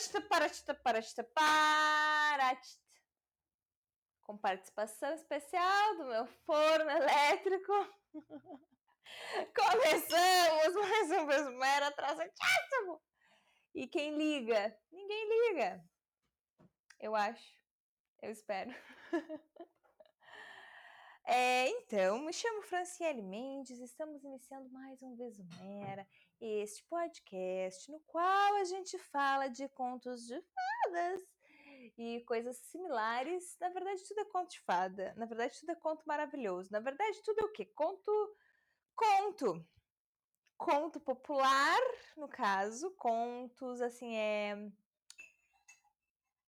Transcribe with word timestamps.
paratita, 0.00 0.22
paratita, 0.22 0.74
paratita, 0.74 1.24
paratita. 1.24 2.80
Com 4.22 4.38
participação 4.38 5.12
especial 5.14 5.96
do 5.96 6.04
meu 6.06 6.26
forno 6.46 6.90
elétrico. 6.90 7.72
Começamos 9.54 10.74
mais 10.74 11.10
um 11.10 11.26
Besmera 11.26 11.88
atrasadíssimo. 11.88 13.02
E 13.74 13.86
quem 13.86 14.16
liga? 14.16 14.76
Ninguém 14.90 15.28
liga. 15.28 15.84
Eu 16.98 17.14
acho. 17.14 17.60
Eu 18.22 18.30
espero. 18.30 18.70
É, 21.32 21.68
então, 21.68 22.18
me 22.18 22.32
chamo 22.32 22.62
Franciele 22.62 23.22
Mendes, 23.22 23.78
estamos 23.78 24.24
iniciando 24.24 24.68
mais 24.70 25.00
um 25.00 25.14
Vesumera, 25.14 26.04
este 26.40 26.82
podcast 26.84 27.90
no 27.90 28.00
qual 28.00 28.54
a 28.56 28.64
gente 28.64 28.98
fala 28.98 29.48
de 29.48 29.68
contos 29.68 30.26
de 30.26 30.40
fadas 30.40 31.20
e 31.98 32.20
coisas 32.26 32.56
similares. 32.56 33.56
Na 33.60 33.68
verdade, 33.68 34.02
tudo 34.06 34.20
é 34.20 34.24
conto 34.24 34.50
de 34.50 34.60
fada. 34.60 35.14
Na 35.16 35.26
verdade, 35.26 35.58
tudo 35.60 35.70
é 35.70 35.74
conto 35.74 36.02
maravilhoso. 36.06 36.70
Na 36.72 36.80
verdade, 36.80 37.22
tudo 37.22 37.40
é 37.40 37.44
o 37.44 37.52
quê? 37.52 37.66
Conto. 37.66 38.10
Conto. 38.94 39.66
Conto 40.56 41.00
popular, 41.00 41.80
no 42.16 42.28
caso. 42.28 42.90
Contos, 42.92 43.80
assim, 43.80 44.16
é. 44.16 44.70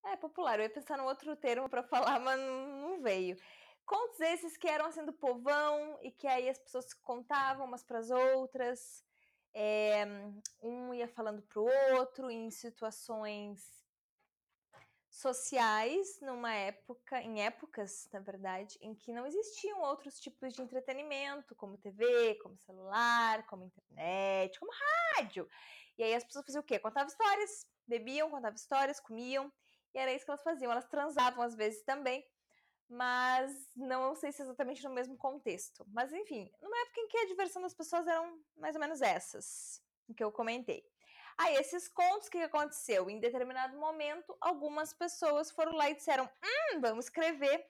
É 0.05 0.17
popular. 0.17 0.59
Eu 0.59 0.65
ia 0.65 0.71
pensar 0.71 0.99
num 0.99 1.05
outro 1.05 1.37
termo 1.37 1.69
para 1.69 1.83
falar, 1.83 2.19
mas 2.19 2.39
não 2.39 3.01
veio. 3.01 3.37
Contos 3.85 4.21
esses 4.21 4.57
que 4.57 4.69
eram 4.69 4.87
assim 4.87 5.05
do 5.05 5.13
povão 5.13 5.99
e 6.03 6.11
que 6.11 6.27
aí 6.27 6.49
as 6.49 6.59
pessoas 6.59 6.93
contavam 6.95 7.67
umas 7.67 7.83
para 7.83 7.99
as 7.99 8.11
outras. 8.11 9.05
É, 9.55 10.05
um 10.63 10.95
ia 10.95 11.09
falando 11.09 11.43
para 11.43 11.61
o 11.61 11.69
outro 11.97 12.31
em 12.31 12.51
situações 12.51 13.83
sociais 15.13 16.19
numa 16.23 16.55
época, 16.55 17.21
em 17.21 17.45
épocas, 17.45 18.09
na 18.13 18.21
verdade, 18.21 18.79
em 18.81 18.95
que 18.95 19.13
não 19.13 19.27
existiam 19.27 19.83
outros 19.83 20.19
tipos 20.19 20.55
de 20.55 20.63
entretenimento, 20.63 21.55
como 21.55 21.77
TV, 21.77 22.37
como 22.43 22.57
celular, 22.57 23.47
como 23.47 23.65
internet, 23.65 24.59
como 24.59 24.73
rádio. 25.17 25.47
E 25.99 26.03
aí 26.03 26.15
as 26.15 26.25
pessoas 26.25 26.47
faziam 26.47 26.63
o 26.63 26.65
quê? 26.65 26.79
Contavam 26.79 27.09
histórias, 27.09 27.67
bebiam, 27.87 28.31
contavam 28.31 28.57
histórias, 28.57 28.99
comiam, 28.99 29.53
e 29.95 29.99
era 29.99 30.13
isso 30.13 30.25
que 30.25 30.31
elas 30.31 30.43
faziam. 30.43 30.73
Elas 30.73 30.89
transavam 30.89 31.43
às 31.45 31.55
vezes 31.55 31.83
também, 31.83 32.27
mas 32.93 33.51
não 33.75 34.15
sei 34.15 34.31
se 34.33 34.43
exatamente 34.43 34.85
no 34.85 34.91
mesmo 34.91 35.17
contexto. 35.17 35.85
Mas 35.89 36.13
enfim, 36.13 36.51
numa 36.61 36.79
época 36.83 37.01
em 37.01 37.09
que 37.09 37.17
a 37.19 37.27
diversão 37.27 37.63
das 37.63 37.73
pessoas 37.73 38.07
eram 38.07 38.39
mais 38.55 38.75
ou 38.75 38.81
menos 38.81 39.01
essas, 39.01 39.83
que 40.15 40.23
eu 40.23 40.31
comentei. 40.31 40.87
Aí, 41.39 41.57
esses 41.57 41.89
contos, 41.89 42.29
o 42.29 42.31
que 42.31 42.39
aconteceu? 42.39 43.09
Em 43.09 43.19
determinado 43.19 43.79
momento, 43.79 44.37
algumas 44.39 44.93
pessoas 44.93 45.51
foram 45.51 45.73
lá 45.73 45.89
e 45.89 45.95
disseram: 45.95 46.29
Hum, 46.45 46.81
vamos 46.83 47.07
escrever, 47.07 47.67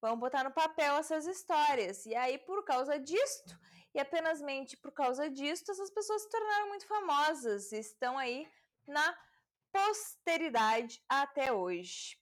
vamos 0.00 0.18
botar 0.18 0.42
no 0.42 0.50
papel 0.50 0.96
essas 0.96 1.24
histórias. 1.26 2.04
E 2.04 2.16
aí, 2.16 2.36
por 2.38 2.64
causa 2.64 2.98
disto, 2.98 3.56
e 3.94 4.00
apenas 4.00 4.40
por 4.82 4.90
causa 4.90 5.30
disto, 5.30 5.70
essas 5.70 5.90
pessoas 5.90 6.22
se 6.22 6.30
tornaram 6.30 6.68
muito 6.68 6.86
famosas 6.86 7.70
e 7.70 7.78
estão 7.78 8.18
aí 8.18 8.50
na 8.84 9.16
posteridade 9.70 11.00
até 11.08 11.52
hoje. 11.52 12.18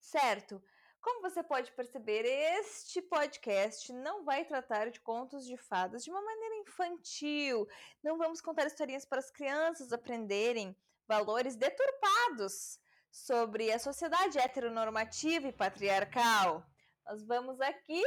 Certo? 0.00 0.62
Como 1.04 1.20
você 1.20 1.42
pode 1.42 1.70
perceber, 1.72 2.24
este 2.24 3.02
podcast 3.02 3.92
não 3.92 4.24
vai 4.24 4.42
tratar 4.42 4.90
de 4.90 4.98
contos 5.00 5.44
de 5.44 5.54
fadas 5.54 6.02
de 6.02 6.10
uma 6.10 6.22
maneira 6.22 6.56
infantil. 6.56 7.68
Não 8.02 8.16
vamos 8.16 8.40
contar 8.40 8.66
historinhas 8.66 9.04
para 9.04 9.18
as 9.18 9.30
crianças 9.30 9.92
aprenderem 9.92 10.74
valores 11.06 11.56
deturpados 11.56 12.80
sobre 13.12 13.70
a 13.70 13.78
sociedade 13.78 14.38
heteronormativa 14.38 15.46
e 15.46 15.52
patriarcal. 15.52 16.64
Nós 17.04 17.22
vamos 17.22 17.60
aqui 17.60 18.02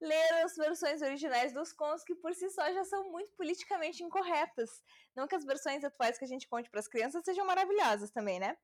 ler 0.00 0.32
as 0.42 0.56
versões 0.56 1.02
originais 1.02 1.52
dos 1.52 1.70
contos 1.74 2.02
que 2.02 2.14
por 2.14 2.32
si 2.32 2.48
só 2.48 2.72
já 2.72 2.82
são 2.86 3.10
muito 3.10 3.30
politicamente 3.36 4.02
incorretas. 4.02 4.70
Não 5.14 5.28
que 5.28 5.36
as 5.36 5.44
versões 5.44 5.84
atuais 5.84 6.16
que 6.16 6.24
a 6.24 6.28
gente 6.28 6.48
conte 6.48 6.70
para 6.70 6.80
as 6.80 6.88
crianças 6.88 7.22
sejam 7.26 7.44
maravilhosas 7.44 8.10
também, 8.10 8.40
né? 8.40 8.56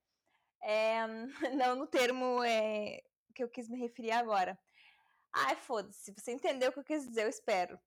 É, 0.63 1.07
não 1.55 1.77
no 1.77 1.87
termo 1.87 2.43
é, 2.43 3.03
que 3.35 3.43
eu 3.43 3.49
quis 3.49 3.69
me 3.69 3.79
referir 3.79 4.13
agora. 4.13 4.59
Ai, 5.33 5.57
foda-se, 5.57 6.13
você 6.13 6.33
entendeu 6.33 6.71
o 6.71 6.73
que 6.73 6.79
eu 6.79 6.85
quis 6.85 7.07
dizer, 7.07 7.25
eu 7.25 7.29
espero. 7.29 7.79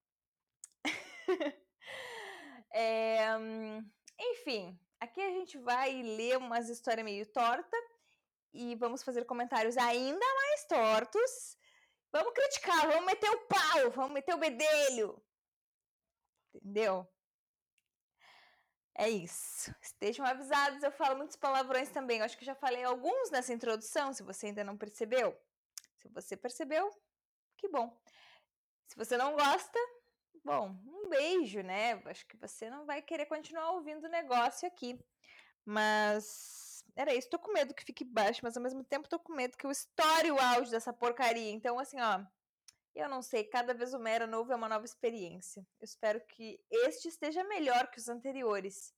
é, 2.73 3.25
enfim, 4.19 4.77
aqui 4.99 5.21
a 5.21 5.31
gente 5.31 5.57
vai 5.57 6.01
ler 6.01 6.37
umas 6.37 6.69
histórias 6.69 7.05
meio 7.05 7.25
torta 7.31 7.77
e 8.53 8.75
vamos 8.75 9.03
fazer 9.03 9.25
comentários 9.25 9.77
ainda 9.77 10.25
mais 10.35 10.65
tortos. 10.65 11.57
Vamos 12.11 12.33
criticar, 12.33 12.87
vamos 12.87 13.05
meter 13.05 13.29
o 13.29 13.47
pau, 13.47 13.91
vamos 13.91 14.11
meter 14.11 14.33
o 14.33 14.39
bedelho. 14.39 15.21
Entendeu? 16.53 17.07
É 18.99 19.07
isso. 19.07 19.73
Estejam 19.79 20.25
avisados, 20.25 20.81
eu 20.81 20.91
falo 20.91 21.17
muitos 21.17 21.35
palavrões 21.35 21.89
também. 21.89 22.17
Eu 22.17 22.25
acho 22.25 22.35
que 22.35 22.43
já 22.43 22.55
falei 22.55 22.83
alguns 22.83 23.29
nessa 23.29 23.53
introdução, 23.53 24.11
se 24.11 24.23
você 24.23 24.47
ainda 24.47 24.63
não 24.63 24.75
percebeu. 24.75 25.39
Se 25.97 26.07
você 26.09 26.35
percebeu, 26.35 26.89
que 27.55 27.67
bom. 27.69 27.95
Se 28.87 28.97
você 28.97 29.15
não 29.15 29.35
gosta, 29.35 29.77
bom, 30.43 30.75
um 30.87 31.09
beijo, 31.09 31.61
né? 31.61 32.01
Acho 32.05 32.25
que 32.25 32.35
você 32.37 32.71
não 32.71 32.85
vai 32.85 33.03
querer 33.03 33.27
continuar 33.27 33.71
ouvindo 33.71 34.05
o 34.05 34.09
negócio 34.09 34.67
aqui. 34.67 34.99
Mas 35.63 36.83
era 36.95 37.13
isso. 37.13 37.29
Tô 37.29 37.37
com 37.37 37.53
medo 37.53 37.75
que 37.75 37.85
fique 37.85 38.03
baixo, 38.03 38.39
mas 38.41 38.57
ao 38.57 38.63
mesmo 38.63 38.83
tempo 38.83 39.07
tô 39.07 39.19
com 39.19 39.33
medo 39.33 39.55
que 39.55 39.65
eu 39.65 39.71
estoure 39.71 40.31
o 40.31 40.39
áudio 40.39 40.71
dessa 40.71 40.91
porcaria. 40.91 41.51
Então, 41.51 41.77
assim, 41.77 42.01
ó. 42.01 42.25
Eu 42.97 43.07
não 43.07 43.21
sei, 43.21 43.43
cada 43.43 43.75
vez 43.75 43.93
o 43.93 43.99
Mera 43.99 44.25
novo 44.25 44.51
é 44.51 44.55
uma 44.55 44.67
nova 44.67 44.83
experiência. 44.83 45.61
Eu 45.79 45.85
espero 45.85 46.19
que 46.29 46.59
este 46.71 47.07
esteja 47.07 47.43
melhor 47.43 47.91
que 47.91 47.99
os 47.99 48.09
anteriores. 48.09 48.91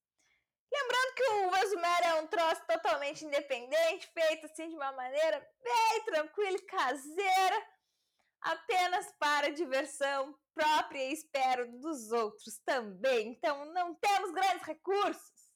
Lembrando 0.71 1.15
que 1.15 1.23
o 1.23 1.51
Vesumera 1.51 2.05
é 2.05 2.21
um 2.21 2.27
troço 2.27 2.65
totalmente 2.65 3.25
independente, 3.25 4.09
feito 4.13 4.45
assim 4.45 4.69
de 4.69 4.75
uma 4.75 4.93
maneira 4.93 5.45
bem 5.61 6.05
tranquila 6.05 6.55
e 6.55 6.61
caseira, 6.61 7.67
apenas 8.39 9.11
para 9.19 9.51
diversão 9.51 10.33
própria 10.53 11.03
e 11.03 11.11
espero 11.11 11.69
dos 11.79 12.13
outros 12.13 12.57
também. 12.59 13.31
Então 13.31 13.65
não 13.73 13.93
temos 13.95 14.31
grandes 14.31 14.65
recursos. 14.65 15.51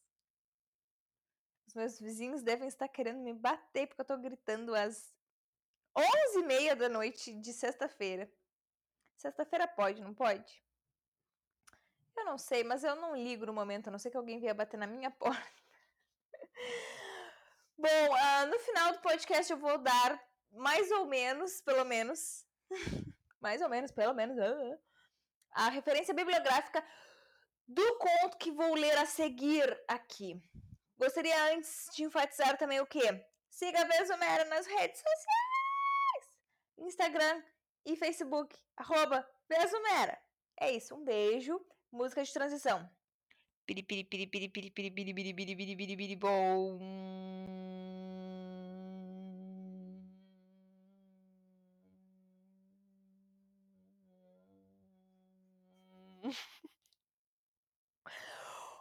Os 1.66 1.76
meus 1.76 1.98
vizinhos 1.98 2.44
devem 2.44 2.68
estar 2.68 2.90
querendo 2.90 3.20
me 3.22 3.34
bater 3.34 3.88
porque 3.88 4.02
eu 4.02 4.04
estou 4.04 4.18
gritando 4.18 4.76
às 4.76 5.13
11 5.96 6.40
e 6.40 6.44
meia 6.44 6.76
da 6.76 6.90
noite 6.90 7.34
de 7.34 7.54
sexta-feira. 7.54 8.32
Sexta-feira 9.18 9.68
pode, 9.68 10.02
não 10.02 10.14
pode? 10.14 10.64
Eu 12.16 12.26
não 12.26 12.38
sei, 12.38 12.64
mas 12.64 12.84
eu 12.84 12.96
não 12.96 13.16
ligo 13.16 13.46
no 13.46 13.54
momento, 13.54 13.88
a 13.88 13.92
não 13.92 14.00
ser 14.00 14.12
que 14.12 14.18
alguém 14.18 14.40
venha 14.40 14.54
bater 14.54 14.78
na 14.78 14.88
minha 14.88 15.10
porta. 15.12 15.64
Bom, 17.78 17.88
uh, 17.88 18.46
no 18.48 18.60
final 18.60 18.94
do 18.94 19.02
podcast 19.02 19.52
eu 19.52 19.58
vou 19.58 19.78
dar 19.78 20.22
mais 20.52 20.92
ou 20.92 21.06
menos, 21.06 21.62
pelo 21.62 21.84
menos, 21.84 22.46
mais 23.42 23.62
ou 23.62 23.70
menos, 23.70 23.92
pelo 23.92 24.14
menos, 24.14 24.38
uh, 24.38 24.80
a 25.52 25.70
referência 25.70 26.14
bibliográfica 26.14 26.84
do 27.68 27.98
conto 27.98 28.38
que 28.38 28.52
vou 28.52 28.74
ler 28.76 28.98
a 28.98 29.06
seguir 29.06 29.82
aqui. 29.88 30.42
Gostaria 30.98 31.54
antes 31.54 31.88
de 31.96 32.04
enfatizar 32.04 32.58
também 32.58 32.80
o 32.80 32.86
quê? 32.86 33.26
Siga 33.50 33.82
a 33.82 33.86
Vesomera 33.86 34.46
nas 34.46 34.66
redes 34.66 35.00
sociais. 35.00 35.53
Instagram 36.78 37.44
e 37.86 37.96
Facebook, 37.96 38.58
arroba 38.76 39.28
Besumera. 39.48 40.18
É 40.60 40.72
isso, 40.72 40.96
um 40.96 41.04
beijo. 41.04 41.60
Música 41.92 42.24
de 42.24 42.34
transição. 42.34 42.90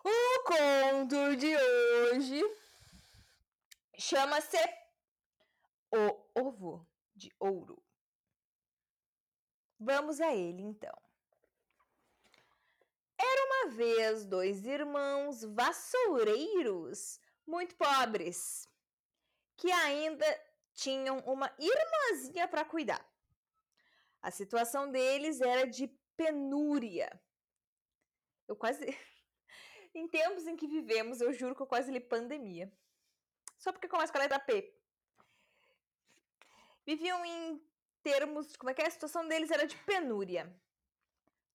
O 0.05 0.44
conto 0.44 1.37
de 1.37 1.56
hoje 1.56 2.43
chama-se 3.99 4.58
O 5.93 6.40
Ovo 6.40 6.88
de 7.14 7.32
Ouro. 7.38 7.82
Vamos 9.84 10.20
a 10.20 10.32
ele 10.32 10.62
então. 10.62 10.96
Era 13.19 13.44
uma 13.46 13.70
vez 13.75 14.25
dois 14.25 14.64
irmãos 14.64 15.43
vassoureiros 15.43 17.20
muito 17.44 17.75
pobres 17.75 18.69
que 19.56 19.70
ainda 19.73 20.26
tinham 20.73 21.19
uma 21.20 21.52
irmãzinha 21.58 22.46
para 22.46 22.64
cuidar. 22.64 23.05
A 24.20 24.31
situação 24.31 24.88
deles 24.90 25.40
era 25.40 25.67
de 25.67 25.88
penúria. 26.17 27.20
Eu 28.46 28.55
quase. 28.55 28.87
em 29.93 30.06
tempos 30.08 30.46
em 30.46 30.55
que 30.55 30.69
vivemos, 30.69 31.20
eu 31.20 31.32
juro 31.32 31.56
que 31.56 31.62
eu 31.62 31.67
quase 31.67 31.90
li 31.90 32.00
pandemia. 32.00 32.73
só 33.58 33.73
porque 33.73 33.88
começa 33.88 34.12
com 34.12 34.19
a 34.19 34.23
letra 34.23 34.38
P. 34.38 34.73
Viviam 36.87 37.25
em 37.25 37.71
termos, 38.02 38.56
como 38.56 38.70
é 38.70 38.75
que 38.75 38.82
é? 38.82 38.87
A 38.87 38.90
situação 38.90 39.26
deles 39.26 39.50
era 39.50 39.66
de 39.66 39.76
penúria. 39.78 40.52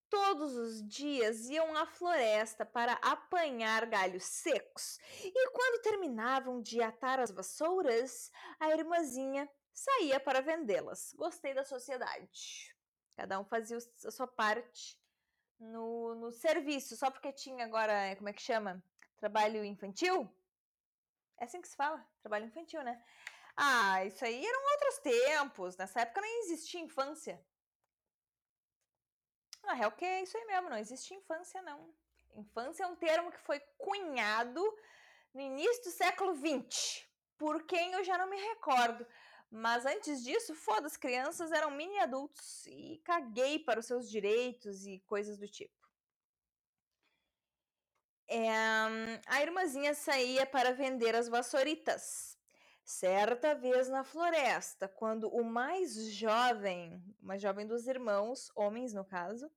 Todos 0.09 0.55
os 0.55 0.87
dias 0.87 1.49
iam 1.49 1.75
à 1.75 1.85
floresta 1.85 2.65
para 2.65 2.93
apanhar 3.01 3.85
galhos 3.85 4.23
secos, 4.23 4.99
e 5.21 5.49
quando 5.49 5.81
terminavam 5.81 6.61
de 6.61 6.81
atar 6.81 7.19
as 7.19 7.29
vassouras, 7.29 8.31
a 8.57 8.69
irmãzinha 8.71 9.49
saía 9.73 10.19
para 10.19 10.41
vendê-las. 10.41 11.13
Gostei 11.13 11.53
da 11.53 11.65
sociedade. 11.65 12.73
Cada 13.17 13.39
um 13.39 13.43
fazia 13.43 13.77
a 13.77 14.11
sua 14.11 14.27
parte 14.27 14.97
no, 15.59 16.15
no 16.15 16.31
serviço, 16.31 16.95
só 16.95 17.11
porque 17.11 17.33
tinha 17.33 17.65
agora, 17.65 18.15
como 18.15 18.29
é 18.29 18.33
que 18.33 18.41
chama? 18.41 18.81
Trabalho 19.17 19.65
infantil? 19.65 20.31
É 21.39 21.45
assim 21.45 21.61
que 21.61 21.67
se 21.67 21.75
fala? 21.75 22.05
Trabalho 22.21 22.45
infantil, 22.45 22.81
né? 22.83 23.03
Ah, 23.57 24.05
isso 24.05 24.23
aí 24.23 24.45
eram 24.45 24.71
outros 24.71 24.99
tempos. 24.99 25.75
Nessa 25.75 26.01
época 26.01 26.21
nem 26.21 26.41
existia 26.41 26.79
infância. 26.79 27.43
Na 29.63 29.73
real, 29.73 29.91
que 29.91 30.05
é 30.05 30.21
isso 30.21 30.37
aí 30.37 30.45
mesmo, 30.45 30.69
não 30.69 30.77
existe 30.77 31.13
infância, 31.15 31.61
não. 31.63 31.93
Infância 32.35 32.83
é 32.83 32.87
um 32.87 32.95
termo 32.95 33.31
que 33.31 33.39
foi 33.39 33.59
cunhado 33.77 34.63
no 35.33 35.41
início 35.41 35.83
do 35.83 35.91
século 35.91 36.35
XX, 36.35 37.05
por 37.37 37.63
quem 37.63 37.93
eu 37.93 38.03
já 38.03 38.17
não 38.17 38.29
me 38.29 38.37
recordo. 38.37 39.05
Mas 39.49 39.85
antes 39.85 40.23
disso, 40.23 40.53
foda, 40.53 40.85
as 40.85 40.95
crianças 40.95 41.51
eram 41.51 41.71
mini 41.71 41.97
adultos 41.99 42.65
e 42.67 43.01
caguei 43.03 43.59
para 43.59 43.79
os 43.79 43.87
seus 43.87 44.09
direitos 44.09 44.85
e 44.85 44.99
coisas 44.99 45.37
do 45.37 45.47
tipo. 45.47 45.75
É, 48.29 48.49
a 49.25 49.41
irmãzinha 49.41 49.93
saía 49.93 50.45
para 50.45 50.73
vender 50.73 51.15
as 51.15 51.27
vassouritas. 51.27 52.36
Certa 52.89 53.53
vez 53.53 53.89
na 53.89 54.05
floresta, 54.05 54.87
quando 54.87 55.27
o 55.27 55.43
mais 55.43 55.93
jovem, 56.13 57.03
mais 57.19 57.41
jovem 57.41 57.67
dos 57.67 57.85
irmãos, 57.85 58.49
homens 58.55 58.93
no 58.93 59.03
caso, 59.03 59.51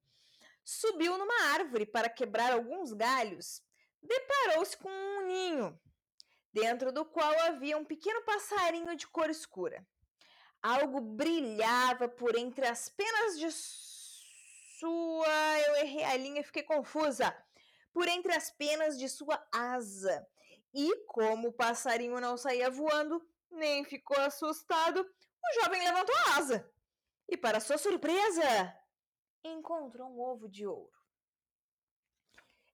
subiu 0.64 1.16
numa 1.16 1.52
árvore 1.52 1.86
para 1.86 2.08
quebrar 2.08 2.52
alguns 2.52 2.92
galhos, 2.92 3.62
deparou-se 4.02 4.76
com 4.76 4.88
um 4.88 5.26
ninho, 5.28 5.80
dentro 6.52 6.90
do 6.90 7.04
qual 7.04 7.32
havia 7.42 7.78
um 7.78 7.84
pequeno 7.84 8.20
passarinho 8.22 8.96
de 8.96 9.06
cor 9.06 9.30
escura. 9.30 9.86
Algo 10.60 11.00
brilhava 11.00 12.08
por 12.08 12.34
entre 12.36 12.66
as 12.66 12.88
penas 12.88 13.38
de 13.38 13.52
sua. 14.80 15.60
Eu 15.68 15.76
errei 15.76 16.02
a 16.02 16.16
linha 16.16 16.42
fiquei 16.42 16.64
confusa. 16.64 17.32
Por 17.92 18.08
entre 18.08 18.32
as 18.32 18.50
penas 18.50 18.98
de 18.98 19.08
sua 19.08 19.40
asa. 19.52 20.26
E 20.72 21.04
como 21.06 21.48
o 21.48 21.52
passarinho 21.52 22.20
não 22.20 22.36
saía 22.36 22.70
voando, 22.70 23.26
nem 23.50 23.84
ficou 23.84 24.18
assustado, 24.20 25.00
o 25.00 25.60
jovem 25.60 25.82
levantou 25.82 26.14
a 26.14 26.36
asa. 26.36 26.72
E, 27.28 27.36
para 27.36 27.60
sua 27.60 27.78
surpresa, 27.78 28.76
encontrou 29.42 30.08
um 30.08 30.20
ovo 30.20 30.48
de 30.48 30.66
ouro. 30.66 30.98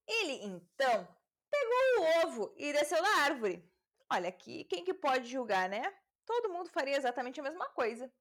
Ele 0.07 0.45
então 0.45 1.09
pegou 1.51 1.99
o 1.99 2.27
ovo 2.27 2.55
e 2.57 2.73
desceu 2.73 3.03
da 3.03 3.17
árvore. 3.25 3.65
Olha 4.11 4.29
aqui, 4.29 4.65
quem 4.65 4.85
que 4.85 4.95
pode 4.95 5.29
julgar, 5.29 5.69
né? 5.69 5.83
Todo 6.25 6.51
mundo 6.51 6.71
faria 6.71 6.97
exatamente 6.97 7.41
a 7.41 7.43
mesma 7.43 7.69
coisa. 7.71 8.13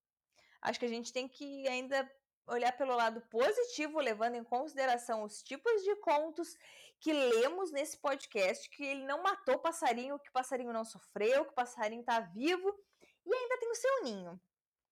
Acho 0.61 0.79
que 0.79 0.85
a 0.85 0.89
gente 0.89 1.13
tem 1.13 1.27
que 1.27 1.67
ainda 1.67 2.09
olhar 2.47 2.71
pelo 2.77 2.95
lado 2.95 3.21
positivo, 3.21 3.99
levando 3.99 4.35
em 4.35 4.43
consideração 4.43 5.23
os 5.23 5.41
tipos 5.43 5.83
de 5.83 5.95
contos 5.97 6.57
que 7.05 7.13
lemos 7.13 7.71
nesse 7.71 7.99
podcast, 7.99 8.67
que 8.67 8.83
ele 8.83 9.05
não 9.05 9.21
matou 9.21 9.59
passarinho, 9.59 10.17
que 10.17 10.29
o 10.29 10.33
passarinho 10.33 10.73
não 10.73 10.83
sofreu, 10.83 11.45
que 11.45 11.51
o 11.51 11.55
passarinho 11.55 11.99
está 11.99 12.19
vivo 12.19 12.75
e 13.23 13.31
ainda 13.31 13.59
tem 13.59 13.69
o 13.69 13.75
seu 13.75 14.03
ninho, 14.05 14.41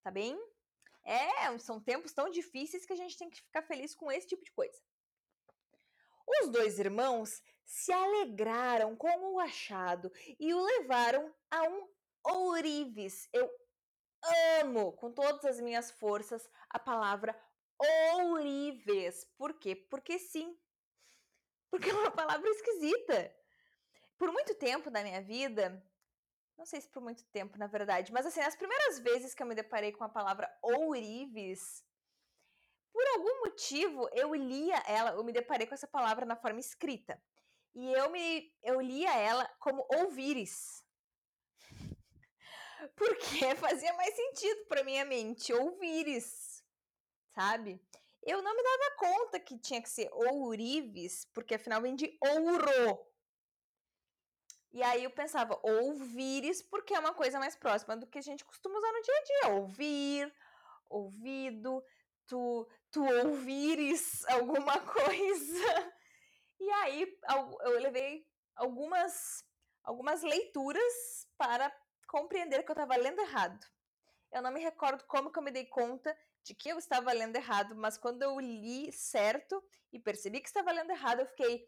tá 0.04 0.12
bem? 0.12 0.40
É, 1.04 1.58
são 1.58 1.82
tempos 1.82 2.14
tão 2.14 2.30
difíceis 2.30 2.86
que 2.86 2.94
a 2.94 2.96
gente 2.96 3.18
tem 3.18 3.32
que 3.32 3.42
ficar 3.42 3.64
feliz 3.64 3.96
com 3.96 4.12
esse 4.12 4.28
tipo 4.28 4.44
de 4.44 4.52
coisa. 4.52 4.80
Os 6.40 6.50
dois 6.50 6.78
irmãos 6.78 7.42
se 7.66 7.92
alegraram 7.92 8.96
com 8.96 9.34
o 9.34 9.40
achado 9.40 10.12
e 10.40 10.54
o 10.54 10.64
levaram 10.64 11.34
a 11.50 11.64
um 11.64 11.90
ourives. 12.28 13.28
Eu 13.34 13.50
amo 14.62 14.94
com 14.94 15.12
todas 15.12 15.44
as 15.46 15.60
minhas 15.60 15.90
forças 15.90 16.48
a 16.70 16.78
palavra 16.78 17.36
ourives. 18.14 19.26
Por 19.36 19.56
quê? 19.56 19.76
Porque 19.76 20.20
sim. 20.20 20.56
Porque 21.74 21.90
é 21.90 21.94
uma 21.96 22.12
palavra 22.12 22.48
esquisita. 22.52 23.36
Por 24.16 24.32
muito 24.32 24.54
tempo 24.54 24.92
da 24.92 25.02
minha 25.02 25.20
vida, 25.24 25.84
não 26.56 26.68
sei 26.68 26.80
se 26.80 26.88
por 26.88 27.02
muito 27.02 27.24
tempo, 27.32 27.58
na 27.58 27.66
verdade, 27.66 28.12
mas 28.14 28.28
assim, 28.28 28.42
as 28.42 28.56
primeiras 28.56 29.00
vezes 29.00 29.34
que 29.34 29.42
eu 29.42 29.48
me 29.48 29.56
deparei 29.56 29.92
com 29.92 30.04
a 30.04 30.08
palavra 30.08 30.48
ourives, 30.62 31.84
por 32.92 33.04
algum 33.08 33.40
motivo 33.40 34.08
eu 34.14 34.36
lia 34.36 34.84
ela, 34.86 35.14
eu 35.14 35.24
me 35.24 35.32
deparei 35.32 35.66
com 35.66 35.74
essa 35.74 35.88
palavra 35.88 36.28
na 36.28 36.36
forma 36.36 36.60
escrita. 36.60 37.20
E 37.74 37.92
eu 37.92 38.12
me 38.12 38.56
eu 38.62 38.80
lia 38.80 39.12
ela 39.18 39.48
como 39.60 39.84
ouvires. 39.96 40.86
Porque 42.96 43.56
fazia 43.56 43.94
mais 43.96 44.16
sentido 44.16 44.68
para 44.68 44.84
minha 44.84 45.06
mente, 45.06 45.52
ouvires, 45.52 46.64
sabe? 47.34 47.82
Eu 48.26 48.42
não 48.42 48.56
me 48.56 48.64
dava 48.64 48.96
conta 48.98 49.40
que 49.40 49.58
tinha 49.58 49.82
que 49.82 49.90
ser 49.90 50.10
ourives, 50.14 51.26
porque 51.34 51.56
afinal 51.56 51.82
vem 51.82 51.96
de 51.96 52.18
ouro. 52.22 53.06
E 54.72 54.82
aí 54.82 55.04
eu 55.04 55.12
pensava, 55.12 55.60
ouvires, 55.62 56.62
porque 56.62 56.94
é 56.94 57.00
uma 57.00 57.14
coisa 57.14 57.38
mais 57.38 57.56
próxima 57.56 57.98
do 57.98 58.08
que 58.08 58.18
a 58.18 58.22
gente 58.22 58.46
costuma 58.46 58.78
usar 58.78 58.92
no 58.92 59.02
dia 59.02 59.14
a 59.14 59.24
dia. 59.24 59.56
Ouvir, 59.56 60.36
ouvido, 60.90 61.84
tu, 62.26 62.68
tu 62.90 63.04
ouvires 63.04 64.26
alguma 64.30 64.80
coisa. 64.80 65.94
E 66.60 66.70
aí 66.72 67.20
eu 67.66 67.80
levei 67.82 68.26
algumas, 68.56 69.46
algumas 69.84 70.24
leituras 70.24 71.28
para 71.38 71.72
compreender 72.08 72.64
que 72.64 72.72
eu 72.72 72.74
estava 72.74 72.96
lendo 72.96 73.20
errado. 73.20 73.66
Eu 74.32 74.42
não 74.42 74.52
me 74.52 74.62
recordo 74.62 75.04
como 75.06 75.32
que 75.32 75.38
eu 75.38 75.44
me 75.44 75.52
dei 75.52 75.66
conta 75.66 76.18
de 76.44 76.54
que 76.54 76.70
eu 76.70 76.78
estava 76.78 77.12
lendo 77.14 77.36
errado, 77.36 77.76
mas 77.76 77.98
quando 77.98 78.22
eu 78.22 78.40
li 78.40 78.92
certo 78.92 79.64
e 79.92 80.00
percebi 80.00 80.42
que 80.42 80.48
estava 80.48 80.72
lendo 80.72 80.92
errado, 80.92 81.22
eu 81.22 81.26
fiquei, 81.26 81.68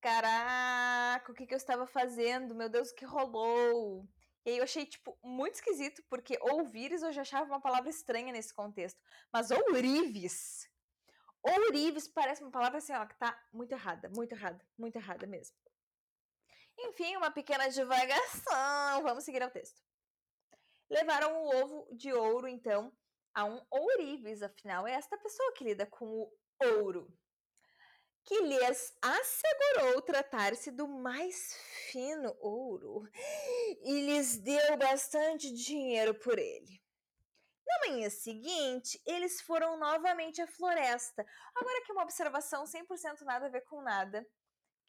caraca, 0.00 1.30
o 1.30 1.34
que, 1.34 1.46
que 1.46 1.54
eu 1.54 1.58
estava 1.58 1.86
fazendo? 1.86 2.54
Meu 2.54 2.68
Deus, 2.68 2.90
o 2.90 2.94
que 2.94 3.04
rolou? 3.04 4.08
E 4.44 4.50
aí 4.50 4.56
eu 4.58 4.64
achei, 4.64 4.86
tipo, 4.86 5.18
muito 5.22 5.54
esquisito, 5.54 6.02
porque 6.08 6.38
ouvires 6.40 7.02
eu 7.02 7.12
já 7.12 7.20
achava 7.20 7.44
uma 7.44 7.60
palavra 7.60 7.90
estranha 7.90 8.32
nesse 8.32 8.54
contexto. 8.54 8.98
Mas 9.30 9.50
ourives, 9.50 10.66
ourives 11.42 12.08
parece 12.08 12.42
uma 12.42 12.50
palavra 12.50 12.78
assim, 12.78 12.94
ó, 12.94 13.04
que 13.04 13.18
tá 13.18 13.38
muito 13.52 13.72
errada, 13.72 14.08
muito 14.08 14.32
errada, 14.32 14.66
muito 14.78 14.96
errada 14.96 15.26
mesmo. 15.26 15.54
Enfim, 16.78 17.14
uma 17.16 17.30
pequena 17.30 17.68
divagação. 17.68 19.02
Vamos 19.02 19.24
seguir 19.24 19.42
ao 19.42 19.50
texto. 19.50 19.82
Levaram 20.88 21.42
o 21.42 21.62
ovo 21.62 21.94
de 21.94 22.10
ouro, 22.12 22.48
então, 22.48 22.90
a 23.34 23.44
um 23.44 23.60
ourives, 23.70 24.42
afinal, 24.42 24.86
é 24.86 24.92
esta 24.92 25.16
pessoa 25.18 25.52
que 25.54 25.64
lida 25.64 25.86
com 25.86 26.06
o 26.06 26.32
ouro 26.62 27.12
que 28.24 28.42
lhes 28.42 28.96
assegurou 29.02 30.02
tratar-se 30.02 30.70
do 30.70 30.86
mais 30.86 31.54
fino 31.90 32.36
ouro 32.40 33.02
e 33.82 34.06
lhes 34.06 34.38
deu 34.38 34.76
bastante 34.76 35.52
dinheiro 35.52 36.14
por 36.14 36.38
ele. 36.38 36.80
Na 37.66 37.88
manhã 37.88 38.10
seguinte, 38.10 39.00
eles 39.06 39.40
foram 39.40 39.78
novamente 39.78 40.40
à 40.42 40.46
floresta. 40.46 41.24
Agora 41.56 41.78
aqui 41.78 41.92
uma 41.92 42.02
observação 42.02 42.64
100% 42.64 43.22
nada 43.22 43.46
a 43.46 43.50
ver 43.50 43.62
com 43.62 43.80
nada, 43.80 44.26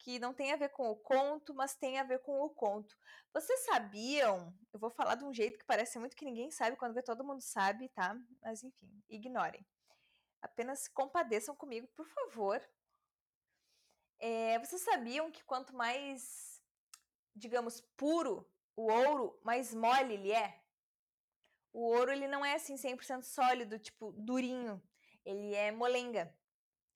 que 0.04 0.20
não 0.20 0.34
tem 0.34 0.52
a 0.52 0.56
ver 0.56 0.70
com 0.70 0.90
o 0.90 0.96
conto, 0.96 1.54
mas 1.54 1.76
tem 1.76 2.00
a 2.00 2.04
ver 2.04 2.20
com 2.20 2.42
o 2.42 2.50
conto. 2.50 2.98
Vocês 3.34 3.66
sabiam? 3.66 4.54
Eu 4.74 4.80
vou 4.80 4.90
falar 4.90 5.16
de 5.16 5.24
um 5.24 5.34
jeito 5.34 5.60
que 5.60 5.66
parece 5.66 6.00
muito 6.00 6.16
que 6.16 6.26
ninguém 6.26 6.50
sabe, 6.50 6.76
quando 6.76 6.94
vê 6.94 7.04
todo 7.04 7.24
mundo 7.24 7.42
sabe, 7.42 7.88
tá? 7.90 8.18
Mas 8.42 8.64
enfim, 8.64 8.90
ignorem. 9.10 9.66
Apenas 10.42 10.88
compadeçam 10.88 11.56
comigo, 11.56 11.88
por 11.96 12.08
favor, 12.08 12.62
é, 14.20 14.60
vocês 14.60 14.82
sabiam 14.84 15.32
que 15.32 15.44
quanto 15.44 15.76
mais, 15.76 16.62
digamos, 17.36 17.82
puro 17.98 18.48
o 18.76 18.92
ouro, 18.92 19.40
mais 19.44 19.74
mole 19.74 20.14
ele 20.14 20.32
é? 20.32 20.62
O 21.74 21.88
ouro 21.88 22.12
ele 22.12 22.28
não 22.28 22.46
é 22.46 22.54
assim 22.54 22.76
100% 22.76 23.24
sólido, 23.24 23.80
tipo 23.80 24.12
durinho. 24.12 24.82
Ele 25.26 25.54
é 25.56 25.72
molenga. 25.72 26.36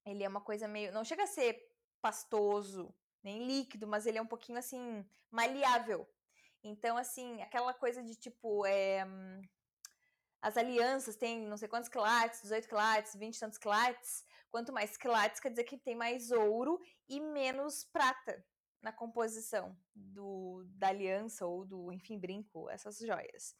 Ele 0.05 0.23
é 0.23 0.27
uma 0.27 0.41
coisa 0.41 0.67
meio, 0.67 0.91
não 0.91 1.03
chega 1.03 1.23
a 1.23 1.27
ser 1.27 1.74
pastoso, 2.05 2.93
nem 3.23 3.47
líquido, 3.47 3.87
mas 3.87 4.05
ele 4.05 4.19
é 4.19 4.21
um 4.21 4.27
pouquinho 4.33 4.59
assim 4.59 5.03
maleável. 5.31 6.07
Então 6.63 6.95
assim, 6.97 7.41
aquela 7.41 7.73
coisa 7.73 8.03
de 8.03 8.15
tipo 8.15 8.63
é, 8.67 9.03
as 10.39 10.55
alianças 10.55 11.15
têm 11.15 11.47
não 11.47 11.57
sei 11.57 11.67
quantos 11.67 11.89
quilates, 11.89 12.43
18 12.43 12.67
quilates, 12.67 13.15
20 13.15 13.35
e 13.35 13.39
tantos 13.39 13.57
quilates. 13.57 14.23
Quanto 14.51 14.71
mais 14.71 14.95
quilates, 14.95 15.39
quer 15.39 15.49
dizer 15.49 15.63
que 15.63 15.77
tem 15.77 15.95
mais 15.95 16.29
ouro 16.29 16.79
e 17.09 17.19
menos 17.19 17.83
prata. 17.85 18.45
na 18.81 18.91
composição 18.93 19.75
do, 19.95 20.63
da 20.77 20.89
aliança 20.89 21.43
ou 21.47 21.65
do, 21.65 21.91
enfim, 21.91 22.19
brinco, 22.19 22.69
essas 22.69 22.99
joias. 22.99 23.55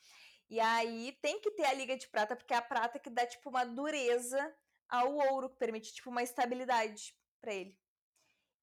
E 0.48 0.60
aí 0.60 1.18
tem 1.20 1.42
que 1.42 1.50
ter 1.58 1.66
a 1.66 1.74
liga 1.74 1.98
de 1.98 2.08
prata, 2.08 2.36
porque 2.36 2.54
é 2.54 2.58
a 2.58 2.62
prata 2.62 3.00
que 3.00 3.10
dá, 3.10 3.26
tipo, 3.26 3.50
uma 3.50 3.66
dureza 3.66 4.56
ao 4.88 5.16
ouro, 5.16 5.50
que 5.50 5.58
permite, 5.58 5.92
tipo, 5.96 6.12
uma 6.12 6.22
estabilidade 6.22 7.16
para 7.42 7.52
ele. 7.56 7.76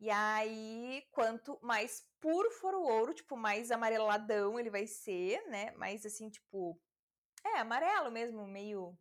E 0.02 0.10
aí, 0.10 1.06
quanto 1.12 1.56
mais 1.62 2.04
puro 2.20 2.50
for 2.50 2.74
o 2.74 2.82
ouro, 2.82 3.14
tipo, 3.14 3.36
mais 3.36 3.70
amareladão 3.70 4.58
ele 4.58 4.68
vai 4.68 4.84
ser, 4.84 5.40
né? 5.46 5.70
Mais 5.76 6.04
assim, 6.04 6.28
tipo. 6.28 6.76
É, 7.44 7.60
amarelo 7.60 8.10
mesmo, 8.10 8.44
meio. 8.44 8.98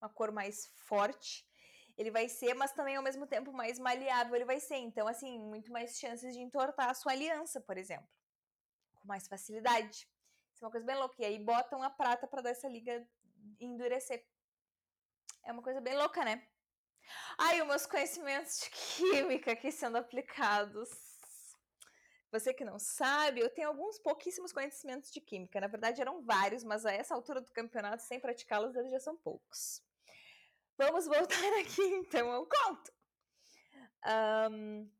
Uma 0.00 0.08
cor 0.08 0.30
mais 0.30 0.70
forte. 0.86 1.44
Ele 1.98 2.08
vai 2.08 2.28
ser, 2.28 2.54
mas 2.54 2.70
também 2.70 2.94
ao 2.94 3.02
mesmo 3.02 3.26
tempo 3.26 3.52
mais 3.52 3.80
maleável 3.80 4.36
ele 4.36 4.44
vai 4.44 4.60
ser. 4.60 4.76
Então, 4.76 5.08
assim, 5.08 5.40
muito 5.40 5.72
mais 5.72 5.98
chances 5.98 6.32
de 6.32 6.40
entortar 6.40 6.88
a 6.88 6.94
sua 6.94 7.10
aliança, 7.10 7.60
por 7.60 7.76
exemplo. 7.76 8.08
Com 8.94 9.08
mais 9.08 9.26
facilidade. 9.26 10.08
Isso 10.54 10.64
é 10.64 10.66
uma 10.66 10.70
coisa 10.70 10.86
bem 10.86 10.96
louca. 10.96 11.16
E 11.18 11.24
aí 11.24 11.38
botam 11.44 11.82
a 11.82 11.90
prata 11.90 12.28
para 12.28 12.42
dar 12.42 12.50
essa 12.50 12.68
liga 12.68 13.04
endurecer. 13.58 14.24
É 15.42 15.50
uma 15.50 15.62
coisa 15.64 15.80
bem 15.80 15.96
louca, 15.96 16.24
né? 16.24 16.46
Ai, 17.38 17.60
os 17.60 17.68
meus 17.68 17.86
conhecimentos 17.86 18.60
de 18.60 18.70
química 18.70 19.52
aqui 19.52 19.70
sendo 19.70 19.96
aplicados. 19.96 20.88
Você 22.30 22.52
que 22.52 22.64
não 22.64 22.80
sabe, 22.80 23.40
eu 23.40 23.48
tenho 23.48 23.68
alguns 23.68 23.98
pouquíssimos 23.98 24.52
conhecimentos 24.52 25.12
de 25.12 25.20
química. 25.20 25.60
Na 25.60 25.68
verdade, 25.68 26.00
eram 26.00 26.20
vários, 26.20 26.64
mas 26.64 26.84
a 26.84 26.92
essa 26.92 27.14
altura 27.14 27.40
do 27.40 27.52
campeonato, 27.52 28.02
sem 28.02 28.18
praticá-los, 28.18 28.74
eles 28.74 28.90
já 28.90 28.98
são 28.98 29.16
poucos. 29.16 29.80
Vamos 30.76 31.06
voltar 31.06 31.36
aqui 31.60 31.82
então 31.82 32.32
ao 32.32 32.44
conto. 32.44 32.92
Um, 34.50 34.90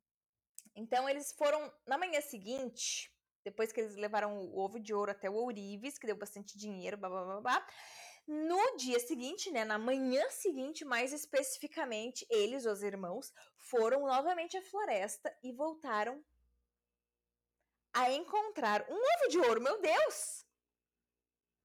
então, 0.77 1.09
eles 1.09 1.33
foram 1.33 1.73
na 1.87 1.99
manhã 1.99 2.21
seguinte, 2.21 3.13
depois 3.45 3.73
que 3.73 3.81
eles 3.81 3.97
levaram 3.97 4.39
o 4.39 4.59
ovo 4.59 4.79
de 4.79 4.95
ouro 4.95 5.11
até 5.11 5.29
o 5.29 5.35
ourives, 5.35 5.99
que 5.99 6.07
deu 6.07 6.17
bastante 6.17 6.57
dinheiro, 6.57 6.97
blá. 6.97 7.67
No 8.27 8.77
dia 8.77 8.99
seguinte, 9.01 9.51
né, 9.51 9.65
na 9.65 9.79
manhã 9.79 10.29
seguinte, 10.31 10.85
mais 10.85 11.13
especificamente, 11.13 12.27
eles, 12.31 12.65
os 12.65 12.83
irmãos, 12.83 13.33
foram 13.57 14.07
novamente 14.07 14.57
à 14.57 14.63
floresta 14.63 15.37
e 15.43 15.53
voltaram 15.53 16.25
a 17.93 18.11
encontrar 18.11 18.85
um 18.89 18.95
ovo 18.95 19.29
de 19.29 19.39
ouro. 19.39 19.61
Meu 19.61 19.81
Deus! 19.81 20.47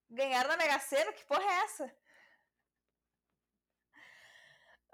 Ganharam 0.10 0.50
na 0.50 0.58
Mega 0.58 0.80
Sena? 0.80 1.14
Que 1.14 1.26
porra 1.26 1.44
é 1.44 1.64
essa? 1.64 1.98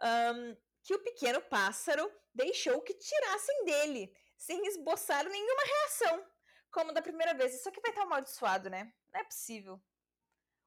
Um, 0.04 0.58
que 0.84 0.94
o 0.94 1.04
pequeno 1.04 1.42
pássaro 1.42 2.12
deixou 2.34 2.82
que 2.82 2.94
tirassem 2.94 3.66
dele, 3.66 4.16
sem 4.38 4.68
esboçar 4.68 5.28
nenhuma 5.28 5.64
reação, 5.64 6.26
como 6.70 6.92
da 6.92 7.02
primeira 7.02 7.34
vez. 7.34 7.56
Isso 7.56 7.70
aqui 7.70 7.82
vai 7.82 7.90
estar 7.90 8.04
amaldiçoado, 8.04 8.70
né? 8.70 8.94
Não 9.12 9.20
é 9.20 9.24
possível. 9.24 9.82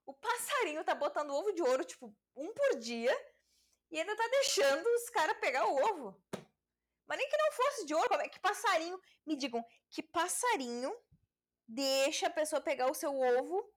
O 0.08 0.14
passarinho 0.14 0.82
tá 0.82 0.94
botando 0.94 1.34
ovo 1.34 1.52
de 1.52 1.60
ouro, 1.60 1.84
tipo, 1.84 2.16
um 2.34 2.50
por 2.54 2.78
dia, 2.78 3.14
e 3.90 4.00
ainda 4.00 4.16
tá 4.16 4.26
deixando 4.26 4.86
os 4.86 5.10
caras 5.10 5.36
pegar 5.36 5.66
o 5.66 5.76
ovo. 5.76 6.18
Mas 7.06 7.18
nem 7.18 7.28
que 7.28 7.36
não 7.36 7.52
fosse 7.52 7.84
de 7.84 7.94
ouro, 7.94 8.30
que 8.30 8.40
passarinho, 8.40 8.98
me 9.26 9.36
digam, 9.36 9.62
que 9.90 10.02
passarinho 10.02 10.90
deixa 11.68 12.28
a 12.28 12.30
pessoa 12.30 12.58
pegar 12.58 12.90
o 12.90 12.94
seu 12.94 13.14
ovo 13.14 13.70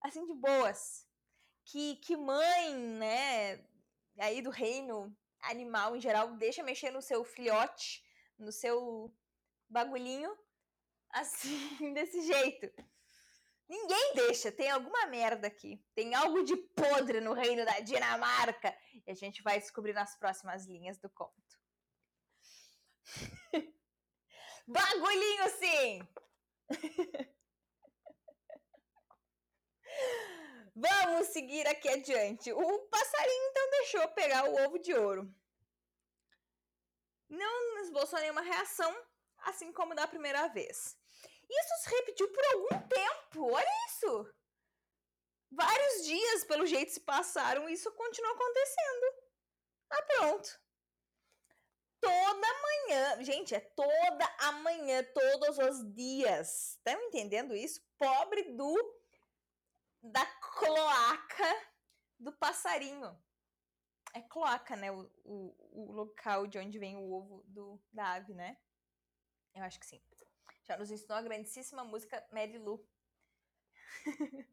assim 0.00 0.24
de 0.24 0.32
boas? 0.32 1.06
Que, 1.66 1.96
que 1.96 2.16
mãe, 2.16 2.74
né, 2.74 3.62
aí 4.18 4.40
do 4.40 4.48
reino 4.48 5.14
animal 5.42 5.94
em 5.94 6.00
geral, 6.00 6.34
deixa 6.38 6.62
mexer 6.62 6.90
no 6.90 7.02
seu 7.02 7.22
filhote, 7.24 8.02
no 8.38 8.50
seu 8.50 9.14
bagulhinho, 9.68 10.34
assim, 11.10 11.92
desse 11.92 12.22
jeito. 12.22 12.72
Ninguém 13.70 14.14
deixa, 14.14 14.50
tem 14.50 14.68
alguma 14.68 15.06
merda 15.06 15.46
aqui. 15.46 15.80
Tem 15.94 16.12
algo 16.12 16.42
de 16.42 16.56
podre 16.56 17.20
no 17.20 17.32
reino 17.32 17.64
da 17.64 17.78
Dinamarca. 17.78 18.76
E 19.06 19.12
a 19.12 19.14
gente 19.14 19.44
vai 19.44 19.60
descobrir 19.60 19.92
nas 19.92 20.16
próximas 20.16 20.66
linhas 20.66 20.98
do 20.98 21.08
conto. 21.08 21.60
Bagulhinho 24.66 25.48
sim! 25.50 26.00
Vamos 30.74 31.28
seguir 31.28 31.64
aqui 31.68 31.88
adiante. 31.88 32.52
O 32.52 32.78
passarinho 32.88 33.50
então 33.50 33.70
deixou 33.70 34.08
pegar 34.08 34.50
o 34.50 34.64
ovo 34.64 34.80
de 34.80 34.92
ouro. 34.94 35.32
Não 37.28 37.78
esboçou 37.84 38.18
nenhuma 38.18 38.40
reação, 38.40 38.92
assim 39.38 39.72
como 39.72 39.94
da 39.94 40.08
primeira 40.08 40.48
vez. 40.48 40.99
Isso 41.50 41.82
se 41.82 41.90
repetiu 41.90 42.32
por 42.32 42.44
algum 42.44 42.88
tempo. 42.88 43.52
Olha 43.52 43.86
isso! 43.88 44.34
Vários 45.50 46.04
dias, 46.04 46.44
pelo 46.44 46.64
jeito, 46.64 46.92
se 46.92 47.00
passaram 47.00 47.68
e 47.68 47.72
isso 47.72 47.90
continuou 47.92 48.34
acontecendo. 48.34 49.14
Ah, 49.90 50.02
pronto. 50.02 50.60
Toda 52.00 52.62
manhã, 52.62 53.24
gente, 53.24 53.54
é 53.54 53.60
toda 53.60 54.36
a 54.38 54.52
manhã, 54.52 55.02
todos 55.12 55.58
os 55.58 55.92
dias. 55.92 56.76
Estão 56.76 57.00
entendendo 57.02 57.54
isso? 57.54 57.80
Pobre 57.98 58.52
do 58.52 59.00
da 60.02 60.24
cloaca 60.24 61.70
do 62.18 62.32
passarinho. 62.32 63.20
É 64.14 64.22
cloaca, 64.22 64.76
né? 64.76 64.90
O, 64.90 65.10
o, 65.24 65.88
o 65.88 65.92
local 65.92 66.46
de 66.46 66.58
onde 66.58 66.78
vem 66.78 66.96
o 66.96 67.12
ovo 67.12 67.42
do, 67.46 67.80
da 67.92 68.12
ave, 68.12 68.34
né? 68.34 68.56
Eu 69.54 69.64
acho 69.64 69.78
que 69.78 69.86
sim. 69.86 70.00
Já 70.70 70.76
nos 70.76 70.88
ensinou 70.88 71.18
a 71.18 71.22
grandíssima 71.22 71.82
música 71.82 72.24
Mary 72.30 72.56
Lou. 72.56 72.88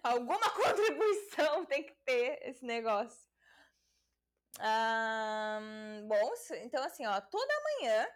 Alguma 0.00 0.48
contribuição 0.50 1.66
tem 1.66 1.82
que 1.82 1.92
ter 2.04 2.38
esse 2.48 2.64
negócio. 2.64 3.28
Um, 4.60 6.06
bom, 6.06 6.34
então 6.62 6.84
assim, 6.84 7.04
ó, 7.04 7.20
toda 7.20 7.62
manhã 7.64 8.06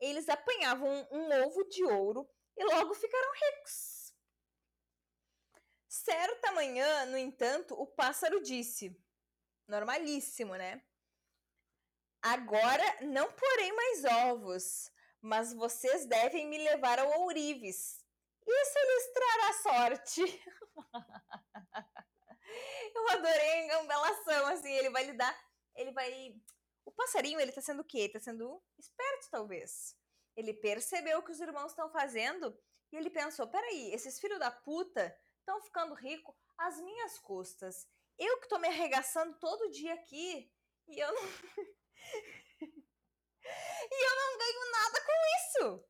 eles 0.00 0.30
apanhavam 0.30 0.88
um, 0.88 1.18
um 1.18 1.44
ovo 1.44 1.62
de 1.64 1.84
ouro 1.84 2.26
e 2.56 2.64
logo 2.64 2.94
ficaram 2.94 3.32
ricos. 3.34 4.14
Certa 5.86 6.52
manhã, 6.52 7.04
no 7.04 7.18
entanto, 7.18 7.74
o 7.74 7.86
pássaro 7.86 8.40
disse: 8.40 8.98
normalíssimo, 9.68 10.56
né? 10.56 10.82
Agora 12.22 13.02
não 13.02 13.30
porei 13.30 13.72
mais 13.72 14.04
ovos, 14.04 14.91
mas 15.22 15.54
vocês 15.54 16.04
devem 16.04 16.48
me 16.48 16.58
levar 16.58 16.98
ao 16.98 17.20
ourives. 17.20 18.04
Isso 18.44 18.78
lhes 18.78 19.12
trará 19.12 19.52
sorte. 19.62 20.44
Eu 22.94 23.08
adorei 23.10 23.52
a 23.52 23.64
engambelação, 23.64 24.46
assim, 24.48 24.72
ele 24.72 24.90
vai 24.90 25.04
lhe 25.04 25.14
dar, 25.14 25.34
ele 25.74 25.92
vai... 25.92 26.34
O 26.84 26.90
passarinho, 26.90 27.40
ele 27.40 27.52
tá 27.52 27.62
sendo 27.62 27.80
o 27.80 27.84
quê? 27.84 28.08
Tá 28.08 28.20
sendo 28.20 28.62
esperto, 28.76 29.30
talvez. 29.30 29.96
Ele 30.36 30.52
percebeu 30.52 31.20
o 31.20 31.22
que 31.22 31.30
os 31.30 31.40
irmãos 31.40 31.70
estão 31.70 31.88
fazendo 31.90 32.54
e 32.90 32.96
ele 32.96 33.08
pensou, 33.08 33.46
peraí, 33.46 33.94
esses 33.94 34.18
filhos 34.18 34.38
da 34.38 34.50
puta 34.50 35.16
estão 35.38 35.62
ficando 35.62 35.94
ricos 35.94 36.34
às 36.58 36.78
minhas 36.80 37.18
custas. 37.20 37.88
Eu 38.18 38.40
que 38.40 38.48
tô 38.48 38.58
me 38.58 38.68
arregaçando 38.68 39.38
todo 39.38 39.70
dia 39.70 39.94
aqui 39.94 40.52
e 40.88 40.98
eu 40.98 41.12
não... 41.12 41.22
E 43.44 44.06
eu 44.06 44.16
não 44.16 44.38
ganho 44.38 44.70
nada 44.72 45.00
com 45.00 45.12
isso. 45.38 45.88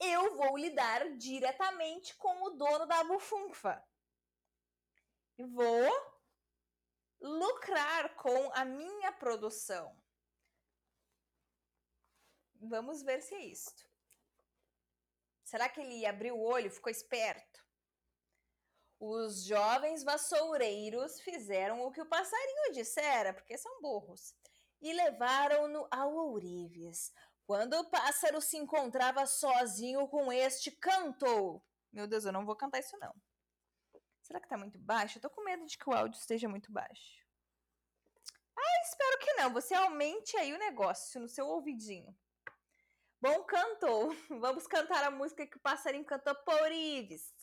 Eu 0.00 0.36
vou 0.36 0.56
lidar 0.56 1.16
diretamente 1.16 2.16
com 2.16 2.42
o 2.44 2.50
dono 2.50 2.86
da 2.86 3.02
bufunfa. 3.04 3.82
E 5.36 5.44
vou 5.44 6.18
lucrar 7.20 8.14
com 8.16 8.52
a 8.52 8.64
minha 8.64 9.12
produção. 9.12 9.96
Vamos 12.60 13.02
ver 13.02 13.22
se 13.22 13.34
é 13.34 13.44
isto. 13.44 13.88
Será 15.44 15.68
que 15.68 15.80
ele 15.80 16.04
abriu 16.04 16.36
o 16.36 16.44
olho, 16.44 16.70
ficou 16.70 16.90
esperto? 16.90 17.64
Os 19.00 19.44
jovens 19.44 20.02
vassoureiros 20.02 21.20
fizeram 21.20 21.86
o 21.86 21.92
que 21.92 22.02
o 22.02 22.06
passarinho 22.06 22.72
dissera, 22.72 23.32
porque 23.32 23.56
são 23.56 23.80
burros 23.80 24.34
e 24.80 24.92
levaram-no 24.92 25.86
ao 25.90 26.14
ourives. 26.14 27.12
Quando 27.46 27.74
o 27.74 27.90
pássaro 27.90 28.40
se 28.40 28.56
encontrava 28.56 29.26
sozinho 29.26 30.06
com 30.08 30.32
este, 30.32 30.70
cantou. 30.70 31.64
Meu 31.92 32.06
Deus, 32.06 32.24
eu 32.24 32.32
não 32.32 32.44
vou 32.44 32.54
cantar 32.54 32.78
isso 32.78 32.96
não. 32.98 33.14
Será 34.22 34.40
que 34.40 34.48
tá 34.48 34.58
muito 34.58 34.78
baixo? 34.78 35.16
Eu 35.16 35.22
tô 35.22 35.30
com 35.30 35.42
medo 35.42 35.64
de 35.64 35.78
que 35.78 35.88
o 35.88 35.94
áudio 35.94 36.18
esteja 36.18 36.48
muito 36.48 36.70
baixo. 36.70 37.24
Ah, 38.54 38.82
espero 38.82 39.18
que 39.20 39.32
não. 39.34 39.52
Você 39.54 39.74
aumente 39.74 40.36
aí 40.36 40.52
o 40.52 40.58
negócio 40.58 41.20
no 41.20 41.28
seu 41.28 41.46
ouvidinho. 41.46 42.14
Bom, 43.20 43.42
cantou. 43.44 44.14
Vamos 44.40 44.66
cantar 44.66 45.02
a 45.04 45.10
música 45.10 45.46
que 45.46 45.56
o 45.56 45.60
passarinho 45.60 46.04
cantou 46.04 46.34
por 46.34 46.70
Ives. 46.70 47.34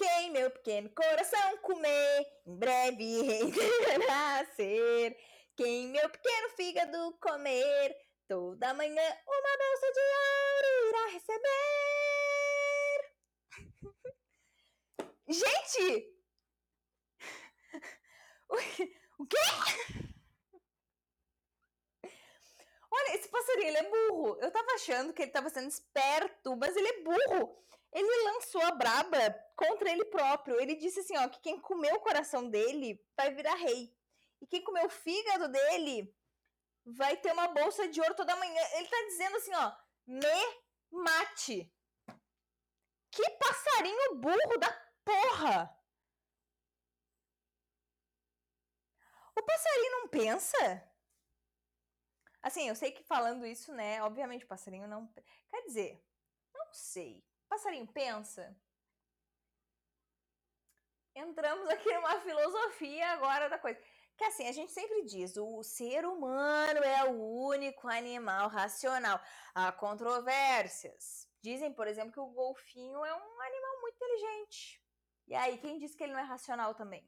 Quem 0.00 0.30
meu 0.30 0.50
pequeno 0.50 0.88
coração 0.94 1.58
comer, 1.58 2.26
em 2.46 2.56
breve 2.58 3.20
renascer. 3.86 5.14
Quem 5.54 5.88
meu 5.88 6.08
pequeno 6.08 6.48
fígado 6.56 7.18
comer, 7.20 7.94
Toda 8.26 8.72
manhã 8.72 9.02
uma 9.26 9.58
bolsa 9.58 9.92
de 9.92 10.00
ouro 10.56 10.88
irá 10.88 11.04
receber. 11.12 13.00
Gente! 15.28 16.16
O 19.18 19.26
quê? 19.26 19.36
Olha, 22.92 23.14
esse 23.14 23.28
passarinho, 23.28 23.68
ele 23.68 23.76
é 23.78 23.90
burro. 23.90 24.36
Eu 24.40 24.50
tava 24.50 24.72
achando 24.74 25.12
que 25.12 25.22
ele 25.22 25.30
tava 25.30 25.48
sendo 25.48 25.68
esperto, 25.68 26.56
mas 26.56 26.76
ele 26.76 26.88
é 26.88 27.02
burro. 27.02 27.56
Ele 27.92 28.24
lançou 28.24 28.62
a 28.62 28.72
braba 28.72 29.18
contra 29.56 29.90
ele 29.90 30.04
próprio. 30.06 30.60
Ele 30.60 30.74
disse 30.74 31.00
assim, 31.00 31.16
ó, 31.16 31.28
que 31.28 31.40
quem 31.40 31.60
comeu 31.60 31.96
o 31.96 32.00
coração 32.00 32.48
dele 32.48 33.00
vai 33.16 33.32
virar 33.34 33.54
rei. 33.54 33.94
E 34.40 34.46
quem 34.46 34.62
comeu 34.64 34.86
o 34.86 34.90
fígado 34.90 35.48
dele 35.48 36.14
vai 36.84 37.16
ter 37.16 37.32
uma 37.32 37.48
bolsa 37.48 37.88
de 37.88 38.00
ouro 38.00 38.14
toda 38.14 38.36
manhã. 38.36 38.62
Ele 38.74 38.88
tá 38.88 38.96
dizendo 39.08 39.36
assim, 39.36 39.54
ó, 39.54 39.72
me 40.06 40.62
mate. 40.90 41.72
Que 43.10 43.30
passarinho 43.30 44.16
burro 44.16 44.58
da 44.58 44.72
porra! 45.04 45.76
O 49.36 49.42
passarinho 49.42 49.90
não 49.92 50.08
pensa? 50.08 50.89
Assim, 52.42 52.68
eu 52.68 52.74
sei 52.74 52.90
que 52.92 53.02
falando 53.02 53.46
isso, 53.46 53.72
né? 53.72 54.02
Obviamente 54.02 54.46
passarinho 54.46 54.88
não. 54.88 55.06
Quer 55.50 55.62
dizer, 55.62 56.04
não 56.54 56.72
sei. 56.72 57.24
Passarinho 57.48 57.86
pensa? 57.86 58.56
Entramos 61.14 61.68
aqui 61.68 61.92
numa 61.92 62.20
filosofia 62.20 63.08
agora 63.08 63.48
da 63.48 63.58
coisa. 63.58 63.80
Que 64.16 64.24
assim, 64.24 64.46
a 64.46 64.52
gente 64.52 64.72
sempre 64.72 65.04
diz, 65.04 65.36
o 65.36 65.62
ser 65.62 66.04
humano 66.04 66.80
é 66.84 67.04
o 67.04 67.46
único 67.46 67.88
animal 67.88 68.48
racional. 68.48 69.20
Há 69.54 69.72
controvérsias. 69.72 71.28
Dizem, 71.42 71.72
por 71.72 71.86
exemplo, 71.86 72.12
que 72.12 72.20
o 72.20 72.26
golfinho 72.26 73.04
é 73.04 73.14
um 73.14 73.40
animal 73.40 73.80
muito 73.80 73.96
inteligente. 73.96 74.82
E 75.26 75.34
aí, 75.34 75.58
quem 75.58 75.78
diz 75.78 75.94
que 75.94 76.02
ele 76.02 76.12
não 76.12 76.20
é 76.20 76.24
racional 76.24 76.74
também? 76.74 77.06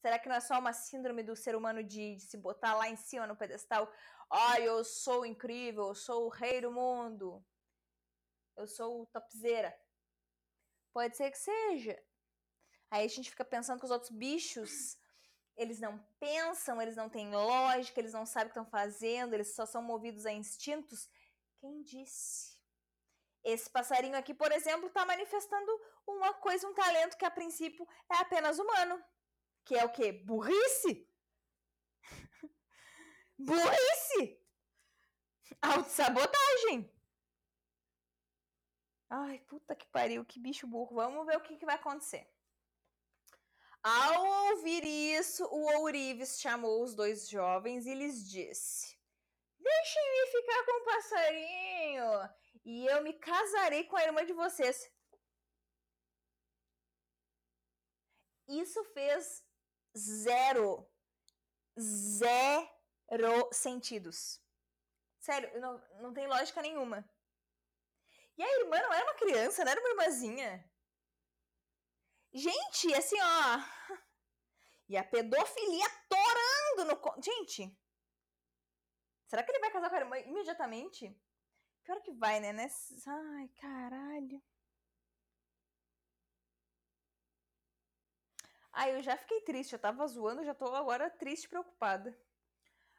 Será 0.00 0.18
que 0.18 0.28
não 0.28 0.36
é 0.36 0.40
só 0.40 0.58
uma 0.58 0.72
síndrome 0.72 1.22
do 1.22 1.34
ser 1.34 1.56
humano 1.56 1.82
de, 1.82 2.16
de 2.16 2.22
se 2.22 2.36
botar 2.36 2.74
lá 2.74 2.88
em 2.88 2.96
cima 2.96 3.26
no 3.26 3.36
pedestal? 3.36 3.92
Ai, 4.30 4.62
oh, 4.62 4.78
eu 4.78 4.84
sou 4.84 5.26
incrível, 5.26 5.88
eu 5.88 5.94
sou 5.94 6.26
o 6.26 6.28
rei 6.28 6.60
do 6.60 6.70
mundo. 6.70 7.44
Eu 8.56 8.66
sou 8.66 9.02
o 9.02 9.06
topzera. 9.06 9.76
Pode 10.92 11.16
ser 11.16 11.30
que 11.30 11.38
seja. 11.38 12.00
Aí 12.90 13.04
a 13.04 13.08
gente 13.08 13.30
fica 13.30 13.44
pensando 13.44 13.78
que 13.78 13.84
os 13.84 13.90
outros 13.90 14.10
bichos, 14.10 14.96
eles 15.56 15.80
não 15.80 15.98
pensam, 16.18 16.80
eles 16.80 16.96
não 16.96 17.08
têm 17.08 17.30
lógica, 17.30 18.00
eles 18.00 18.12
não 18.12 18.24
sabem 18.24 18.48
o 18.48 18.52
que 18.52 18.58
estão 18.58 18.70
fazendo, 18.70 19.34
eles 19.34 19.54
só 19.54 19.66
são 19.66 19.82
movidos 19.82 20.26
a 20.26 20.32
instintos. 20.32 21.08
Quem 21.60 21.82
disse? 21.82 22.56
Esse 23.44 23.68
passarinho 23.70 24.16
aqui, 24.16 24.32
por 24.34 24.52
exemplo, 24.52 24.88
está 24.88 25.04
manifestando 25.04 25.70
uma 26.06 26.34
coisa, 26.34 26.66
um 26.68 26.74
talento 26.74 27.16
que 27.16 27.24
a 27.24 27.30
princípio 27.30 27.86
é 28.10 28.16
apenas 28.16 28.58
humano. 28.58 29.02
Que 29.68 29.76
é 29.76 29.84
o 29.84 29.92
quê? 29.92 30.12
Burrice? 30.12 31.06
Burrice! 33.38 34.42
Autossabotagem! 35.60 36.90
Ai, 39.10 39.38
puta 39.40 39.76
que 39.76 39.86
pariu, 39.88 40.24
que 40.24 40.40
bicho 40.40 40.66
burro. 40.66 40.94
Vamos 40.94 41.26
ver 41.26 41.36
o 41.36 41.42
que, 41.42 41.58
que 41.58 41.66
vai 41.66 41.74
acontecer. 41.74 42.26
Ao 43.82 44.52
ouvir 44.52 44.86
isso, 44.86 45.44
o 45.44 45.80
ourives 45.82 46.40
chamou 46.40 46.82
os 46.82 46.94
dois 46.94 47.28
jovens 47.28 47.84
e 47.84 47.92
lhes 47.92 48.26
disse: 48.26 48.98
Deixem-me 49.58 50.26
ficar 50.28 50.64
com 50.64 50.80
o 50.80 50.84
passarinho 50.84 52.30
e 52.64 52.86
eu 52.86 53.02
me 53.02 53.12
casarei 53.12 53.84
com 53.84 53.96
a 53.96 54.04
irmã 54.04 54.24
de 54.24 54.32
vocês. 54.32 54.90
Isso 58.48 58.82
fez 58.94 59.46
zero, 59.96 60.88
zero 61.78 63.48
sentidos. 63.52 64.40
Sério, 65.18 65.60
não, 65.60 65.78
não 66.00 66.12
tem 66.12 66.26
lógica 66.26 66.62
nenhuma. 66.62 67.08
E 68.36 68.42
a 68.42 68.60
irmã 68.60 68.80
não 68.80 68.92
era 68.92 69.04
uma 69.04 69.14
criança, 69.14 69.64
não 69.64 69.72
era 69.72 69.80
uma 69.80 69.90
irmãzinha. 69.90 70.64
Gente, 72.32 72.94
assim, 72.94 73.16
ó. 73.20 73.96
E 74.88 74.96
a 74.96 75.04
pedofilia 75.04 75.86
torando 76.08 76.94
no. 76.94 77.22
Gente! 77.22 77.76
Será 79.26 79.42
que 79.42 79.50
ele 79.50 79.58
vai 79.58 79.70
casar 79.70 79.90
com 79.90 79.96
a 79.96 80.00
irmã 80.00 80.18
imediatamente? 80.20 81.14
Pior 81.82 82.00
que 82.00 82.12
vai, 82.12 82.40
né? 82.40 82.52
Ai, 83.06 83.48
caralho. 83.60 84.42
Aí 88.78 88.92
eu 88.92 89.02
já 89.02 89.16
fiquei 89.16 89.40
triste, 89.40 89.72
eu 89.72 89.78
tava 89.80 90.06
zoando, 90.06 90.44
já 90.44 90.54
tô 90.54 90.72
agora 90.72 91.10
triste 91.10 91.48
preocupada. 91.48 92.16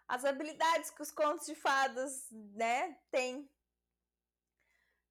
As 0.09 0.25
habilidades 0.25 0.91
que 0.91 1.01
os 1.01 1.09
contos 1.09 1.45
de 1.45 1.55
fadas, 1.55 2.29
né, 2.31 2.95
têm. 3.09 3.49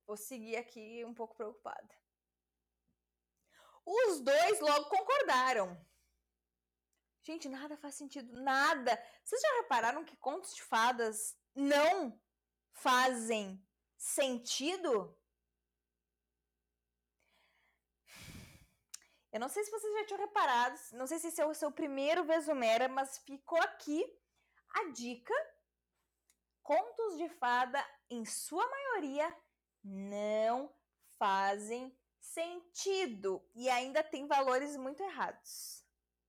Vou 0.07 0.15
seguir 0.15 0.57
aqui 0.57 1.03
um 1.07 1.15
pouco 1.15 1.35
preocupada. 1.35 1.89
Os 3.83 4.21
dois 4.21 4.61
logo 4.61 4.91
concordaram. 4.91 5.83
Gente, 7.23 7.49
nada 7.49 7.75
faz 7.79 7.95
sentido, 7.95 8.31
nada. 8.39 9.03
Vocês 9.25 9.41
já 9.41 9.57
repararam 9.63 10.05
que 10.05 10.19
contos 10.19 10.55
de 10.55 10.63
fadas 10.63 11.35
não 11.55 12.21
fazem 12.73 13.67
sentido? 13.97 15.18
Eu 19.33 19.41
não 19.41 19.49
sei 19.49 19.63
se 19.63 19.71
vocês 19.71 19.93
já 19.93 20.07
tinham 20.07 20.21
reparado, 20.21 20.79
não 20.93 21.07
sei 21.07 21.19
se 21.19 21.29
esse 21.29 21.41
é 21.41 21.47
o 21.47 21.55
seu 21.55 21.71
primeiro 21.71 22.25
Vesumera, 22.25 22.89
mas 22.89 23.19
ficou 23.19 23.59
aqui 23.61 24.05
a 24.71 24.91
dica. 24.91 25.35
Contos 26.63 27.17
de 27.19 27.29
fada, 27.29 27.85
em 28.11 28.25
sua 28.25 28.67
maioria, 28.69 29.35
não 29.83 30.75
fazem 31.19 31.97
sentido 32.21 33.43
e 33.55 33.69
ainda 33.69 34.03
tem 34.03 34.27
valores 34.27 34.77
muito 34.77 35.03
errados. 35.03 35.85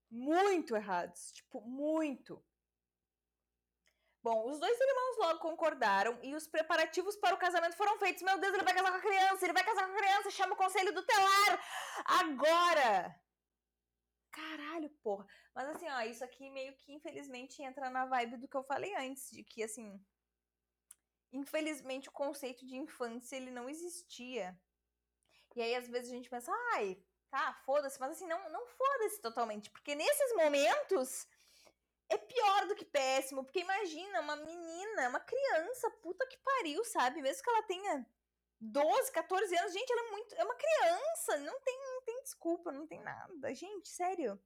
Muito 0.10 0.76
errados, 0.76 1.32
tipo, 1.32 1.62
muito. 1.62 2.44
Bom, 4.22 4.50
os 4.50 4.60
dois 4.60 4.78
irmãos 4.80 5.18
logo 5.18 5.40
concordaram 5.40 6.20
e 6.22 6.36
os 6.36 6.46
preparativos 6.46 7.16
para 7.16 7.36
o 7.36 7.38
casamento 7.38 7.78
foram 7.78 7.98
feitos. 7.98 8.22
Meu 8.22 8.38
Deus, 8.38 8.54
ele 8.54 8.64
vai 8.64 8.74
casar 8.74 8.92
com 8.92 8.98
a 8.98 9.02
criança, 9.02 9.46
ele 9.46 9.54
vai 9.54 9.64
casar 9.64 9.88
com 9.88 9.94
a 9.94 9.98
criança, 9.98 10.32
chama 10.32 10.54
o 10.54 10.58
conselho 10.58 10.94
do 10.94 11.04
telar 11.04 11.64
agora! 12.06 13.16
Caralho, 14.32 14.90
porra. 15.02 15.26
Mas 15.56 15.70
assim, 15.70 15.90
ó, 15.90 16.02
isso 16.02 16.24
aqui 16.24 16.50
meio 16.50 16.74
que 16.76 16.94
infelizmente 16.94 17.62
entra 17.62 17.90
na 17.90 18.06
vibe 18.06 18.38
do 18.38 18.48
que 18.48 18.56
eu 18.56 18.64
falei 18.64 18.94
antes, 18.96 19.32
de 19.32 19.44
que 19.44 19.64
assim, 19.64 20.00
infelizmente 21.32 22.10
o 22.10 22.12
conceito 22.12 22.66
de 22.66 22.76
infância 22.76 23.38
ele 23.38 23.52
não 23.52 23.70
existia. 23.70 24.58
E 25.56 25.62
aí 25.62 25.76
às 25.76 25.88
vezes 25.88 26.12
a 26.12 26.16
gente 26.16 26.30
pensa, 26.30 26.52
ai, 26.74 27.02
tá, 27.30 27.54
foda-se, 27.66 28.00
mas 28.00 28.12
assim, 28.12 28.28
não, 28.28 28.50
não 28.50 28.68
foda-se 28.68 29.22
totalmente, 29.22 29.70
porque 29.72 29.96
nesses 29.96 30.36
momentos 30.36 31.28
é 32.10 32.18
pior 32.18 32.68
do 32.68 32.76
que 32.76 32.86
péssimo, 32.86 33.44
porque 33.44 33.60
imagina 33.60 34.22
uma 34.22 34.36
menina, 34.36 35.10
uma 35.10 35.20
criança, 35.20 35.90
puta 36.02 36.26
que 36.28 36.38
pariu, 36.38 36.84
sabe? 36.84 37.22
Mesmo 37.22 37.44
que 37.44 37.50
ela 37.50 37.64
tenha 37.64 38.06
12, 38.60 39.12
14 39.12 39.58
anos, 39.58 39.74
gente, 39.74 39.92
ela 39.92 40.08
é 40.08 40.12
muito. 40.12 40.36
É 40.36 40.44
uma 40.44 40.56
criança, 40.56 41.38
não 41.38 41.60
tem, 41.62 41.78
não 41.78 42.02
tem 42.02 42.24
desculpa, 42.24 42.72
não 42.72 42.88
tem 42.88 43.00
nada. 43.02 43.54
Gente, 43.54 43.88
sério. 43.88 44.42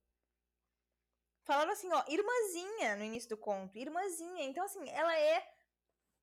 Falaram 1.44 1.72
assim, 1.72 1.92
ó, 1.92 2.04
irmãzinha 2.08 2.96
no 2.96 3.04
início 3.04 3.30
do 3.30 3.38
conto, 3.38 3.78
irmãzinha. 3.78 4.46
Então, 4.46 4.64
assim, 4.64 4.88
ela 4.90 5.18
é 5.18 5.46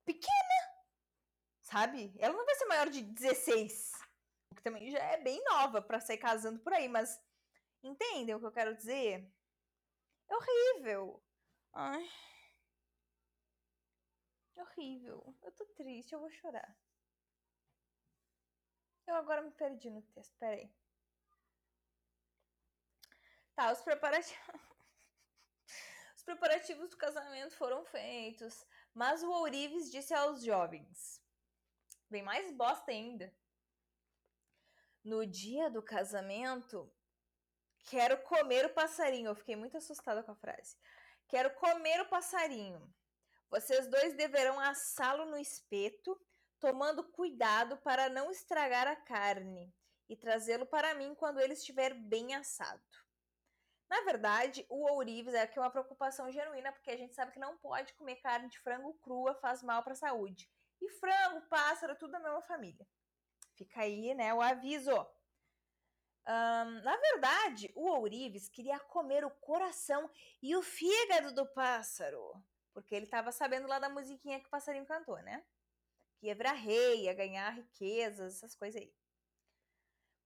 pequena, 0.05 0.85
sabe? 1.61 2.15
Ela 2.19 2.35
não 2.35 2.45
vai 2.45 2.55
ser 2.55 2.67
maior 2.67 2.89
de 2.89 3.03
16, 3.03 3.93
o 4.51 4.55
que 4.55 4.63
também 4.63 4.91
já 4.91 4.99
é 4.99 5.19
bem 5.19 5.43
nova 5.45 5.83
para 5.83 6.01
sair 6.01 6.19
casando 6.19 6.61
por 6.61 6.73
aí, 6.73 6.89
mas 6.89 7.21
entendem 7.83 8.35
o 8.35 8.41
que 8.41 8.47
eu 8.47 8.53
quero 8.53 8.77
dizer? 8.77 9.31
É 10.29 10.37
horrível. 10.37 11.23
Ai. 11.73 12.09
Horrível. 14.57 15.35
Eu 15.43 15.53
tô 15.53 15.65
triste, 15.77 16.13
eu 16.13 16.21
vou 16.21 16.31
chorar. 16.31 16.77
Eu 19.07 19.17
agora 19.17 19.43
me 19.43 19.51
perdi 19.51 19.91
no 19.91 20.03
texto, 20.03 20.37
peraí. 20.39 20.71
Tá, 23.55 23.73
os 23.73 23.83
preparativos. 23.83 24.39
os 26.17 26.23
preparativos 26.23 26.91
do 26.91 26.97
casamento 26.97 27.57
foram 27.57 27.85
feitos, 27.85 28.65
mas 28.95 29.23
o 29.23 29.31
Ourives 29.31 29.91
disse 29.91 30.15
aos 30.15 30.43
jovens: 30.43 31.21
bem 32.09 32.23
mais 32.23 32.51
bosta 32.53 32.91
ainda. 32.91 33.35
No 35.03 35.27
dia 35.27 35.71
do 35.71 35.83
casamento, 35.83 36.93
quero 37.87 38.23
comer 38.23 38.67
o 38.67 38.75
passarinho. 38.75 39.29
Eu 39.29 39.35
fiquei 39.35 39.57
muito 39.57 39.77
assustada 39.77 40.23
com 40.23 40.33
a 40.33 40.37
frase. 40.37 40.77
Quero 41.31 41.55
comer 41.55 42.01
o 42.01 42.09
passarinho. 42.09 42.93
Vocês 43.49 43.87
dois 43.87 44.17
deverão 44.17 44.59
assá-lo 44.59 45.27
no 45.27 45.39
espeto, 45.39 46.21
tomando 46.59 47.05
cuidado 47.13 47.77
para 47.79 48.09
não 48.09 48.33
estragar 48.33 48.89
a 48.89 48.97
carne, 48.97 49.73
e 50.09 50.17
trazê-lo 50.17 50.67
para 50.67 50.93
mim 50.95 51.15
quando 51.15 51.39
ele 51.39 51.53
estiver 51.53 51.95
bem 51.95 52.35
assado. 52.35 52.83
Na 53.89 54.01
verdade, 54.03 54.67
o 54.69 54.91
ourives 54.93 55.33
é 55.33 55.43
aqui 55.43 55.57
uma 55.59 55.71
preocupação 55.71 56.31
genuína, 56.33 56.73
porque 56.73 56.91
a 56.91 56.97
gente 56.97 57.15
sabe 57.15 57.31
que 57.31 57.39
não 57.39 57.57
pode 57.59 57.93
comer 57.95 58.17
carne 58.17 58.49
de 58.49 58.59
frango 58.59 58.95
crua, 58.95 59.35
faz 59.37 59.63
mal 59.63 59.85
para 59.85 59.93
a 59.93 59.97
saúde. 59.97 60.51
E 60.81 60.89
frango, 60.99 61.47
pássaro, 61.49 61.97
tudo 61.97 62.11
da 62.11 62.19
mesma 62.19 62.43
família. 62.43 62.85
Fica 63.57 63.83
aí, 63.83 64.15
né, 64.15 64.35
o 64.35 64.41
aviso. 64.41 64.91
Um, 66.27 66.83
na 66.83 66.97
verdade, 66.97 67.73
o 67.75 67.89
ourives 67.89 68.49
queria 68.49 68.79
comer 68.79 69.25
o 69.25 69.31
coração 69.31 70.09
e 70.43 70.55
o 70.55 70.63
fígado 70.63 71.33
do 71.33 71.47
pássaro, 71.47 72.35
porque 72.73 72.95
ele 72.95 73.07
estava 73.07 73.33
sabendo 73.33 73.67
lá 73.67 73.79
da 73.79 73.89
musiquinha 73.89 74.39
que 74.39 74.47
o 74.47 74.51
passarinho 74.51 74.87
cantou, 74.87 75.17
né? 75.23 75.45
Que 76.19 76.27
ia 76.27 76.35
virar 76.35 76.53
rei, 76.53 77.05
ia 77.05 77.15
ganhar 77.15 77.51
riquezas, 77.51 78.37
essas 78.37 78.55
coisas 78.55 78.81
aí. 78.81 78.93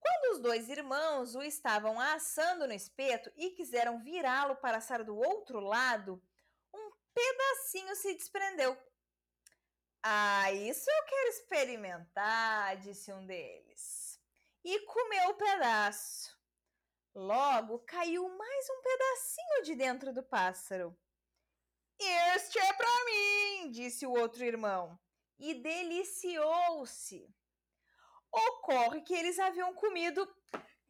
Quando 0.01 0.35
os 0.35 0.41
dois 0.41 0.69
irmãos 0.69 1.35
o 1.35 1.43
estavam 1.43 1.99
assando 1.99 2.67
no 2.67 2.75
espeto 2.75 3.33
e 3.37 3.51
quiseram 3.51 4.03
virá-lo 4.03 4.57
para 4.57 4.77
assar 4.77 5.03
do 5.03 5.17
outro 5.17 5.61
lado, 5.61 6.23
um 6.75 6.91
pedacinho 7.15 7.97
se 7.97 8.13
desprendeu. 8.15 8.77
Ah, 10.03 10.53
isso 10.53 10.91
eu 10.91 11.05
quero 11.07 11.29
experimentar, 11.31 12.77
disse 12.77 13.11
um 13.11 13.25
deles. 13.25 14.04
E 14.65 14.81
comeu 14.87 15.29
o 15.29 15.35
pedaço. 15.35 16.35
Logo 17.15 17.81
caiu 17.81 18.29
mais 18.29 18.67
um 18.71 18.83
pedacinho 18.83 19.63
de 19.63 19.75
dentro 19.75 20.13
do 20.13 20.23
pássaro. 20.23 20.97
Este 21.99 22.59
é 22.59 22.73
para 22.73 23.05
mim, 23.05 23.71
disse 23.71 24.07
o 24.07 24.13
outro 24.13 24.43
irmão, 24.43 24.99
e 25.39 25.55
deliciou-se 25.55 27.33
ocorre 28.35 29.03
que 29.03 29.15
eles 29.15 29.39
haviam 29.39 29.73
comido 29.75 30.27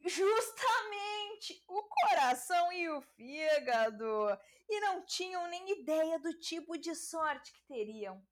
justamente 0.03 1.63
o 1.67 1.83
coração 1.83 2.71
e 2.73 2.89
o 2.89 3.01
fígado 3.01 4.05
e 4.67 4.79
não 4.79 5.05
tinham 5.05 5.47
nem 5.47 5.79
ideia 5.79 6.19
do 6.19 6.33
tipo 6.39 6.77
de 6.77 6.95
sorte 6.95 7.53
que 7.53 7.65
teriam. 7.67 8.25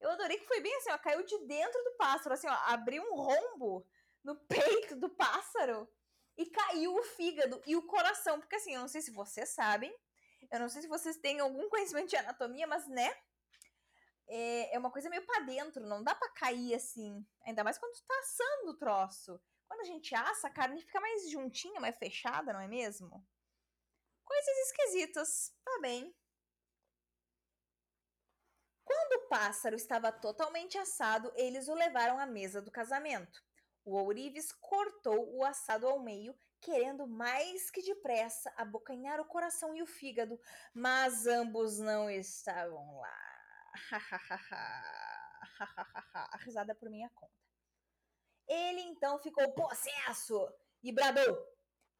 Eu 0.00 0.10
adorei 0.10 0.38
que 0.38 0.46
foi 0.46 0.60
bem 0.60 0.74
assim, 0.76 0.90
ó, 0.92 0.98
caiu 0.98 1.24
de 1.24 1.38
dentro 1.46 1.82
do 1.84 1.96
pássaro, 1.96 2.34
assim, 2.34 2.48
ó, 2.48 2.52
abriu 2.66 3.02
um 3.02 3.16
rombo 3.16 3.86
no 4.24 4.36
peito 4.46 4.96
do 4.96 5.08
pássaro 5.08 5.88
e 6.36 6.46
caiu 6.46 6.94
o 6.94 7.02
fígado 7.02 7.62
e 7.66 7.76
o 7.76 7.86
coração, 7.86 8.40
porque 8.40 8.56
assim, 8.56 8.74
eu 8.74 8.80
não 8.80 8.88
sei 8.88 9.02
se 9.02 9.10
vocês 9.10 9.50
sabem, 9.50 9.94
eu 10.50 10.58
não 10.58 10.68
sei 10.68 10.82
se 10.82 10.88
vocês 10.88 11.16
têm 11.18 11.40
algum 11.40 11.68
conhecimento 11.68 12.08
de 12.08 12.16
anatomia, 12.16 12.66
mas 12.66 12.88
né, 12.88 13.14
é, 14.26 14.74
é 14.74 14.78
uma 14.78 14.90
coisa 14.90 15.10
meio 15.10 15.26
para 15.26 15.44
dentro, 15.44 15.86
não 15.86 16.02
dá 16.02 16.14
para 16.14 16.32
cair 16.32 16.74
assim. 16.74 17.26
Ainda 17.44 17.64
mais 17.64 17.78
quando 17.78 17.92
tá 18.06 18.18
assando 18.20 18.70
o 18.70 18.78
troço. 18.78 19.40
Quando 19.66 19.80
a 19.80 19.84
gente 19.84 20.14
assa, 20.14 20.48
a 20.48 20.52
carne 20.52 20.80
fica 20.80 21.00
mais 21.00 21.30
juntinha, 21.30 21.80
mais 21.80 21.96
fechada, 21.96 22.52
não 22.52 22.60
é 22.60 22.68
mesmo? 22.68 23.24
Coisas 24.24 24.56
esquisitas, 24.66 25.52
tá 25.64 25.78
bem. 25.80 26.14
Quando 28.84 29.24
o 29.24 29.28
pássaro 29.28 29.76
estava 29.76 30.10
totalmente 30.10 30.78
assado, 30.78 31.32
eles 31.36 31.68
o 31.68 31.74
levaram 31.74 32.18
à 32.18 32.26
mesa 32.26 32.60
do 32.60 32.70
casamento. 32.70 33.40
O 33.90 33.94
ourives 33.94 34.52
cortou 34.52 35.36
o 35.36 35.44
assado 35.44 35.88
ao 35.88 35.98
meio, 35.98 36.32
querendo 36.60 37.08
mais 37.08 37.72
que 37.72 37.82
depressa 37.82 38.48
abocanhar 38.56 39.18
o 39.18 39.24
coração 39.24 39.74
e 39.74 39.82
o 39.82 39.86
fígado, 39.86 40.38
mas 40.72 41.26
ambos 41.26 41.80
não 41.80 42.08
estavam 42.08 43.00
lá. 43.00 43.18
A 46.14 46.38
risada 46.44 46.72
por 46.72 46.88
minha 46.88 47.10
conta. 47.10 47.34
Ele 48.46 48.80
então 48.82 49.18
ficou 49.18 49.52
possesso 49.54 50.48
e 50.84 50.92
bradou: 50.92 51.36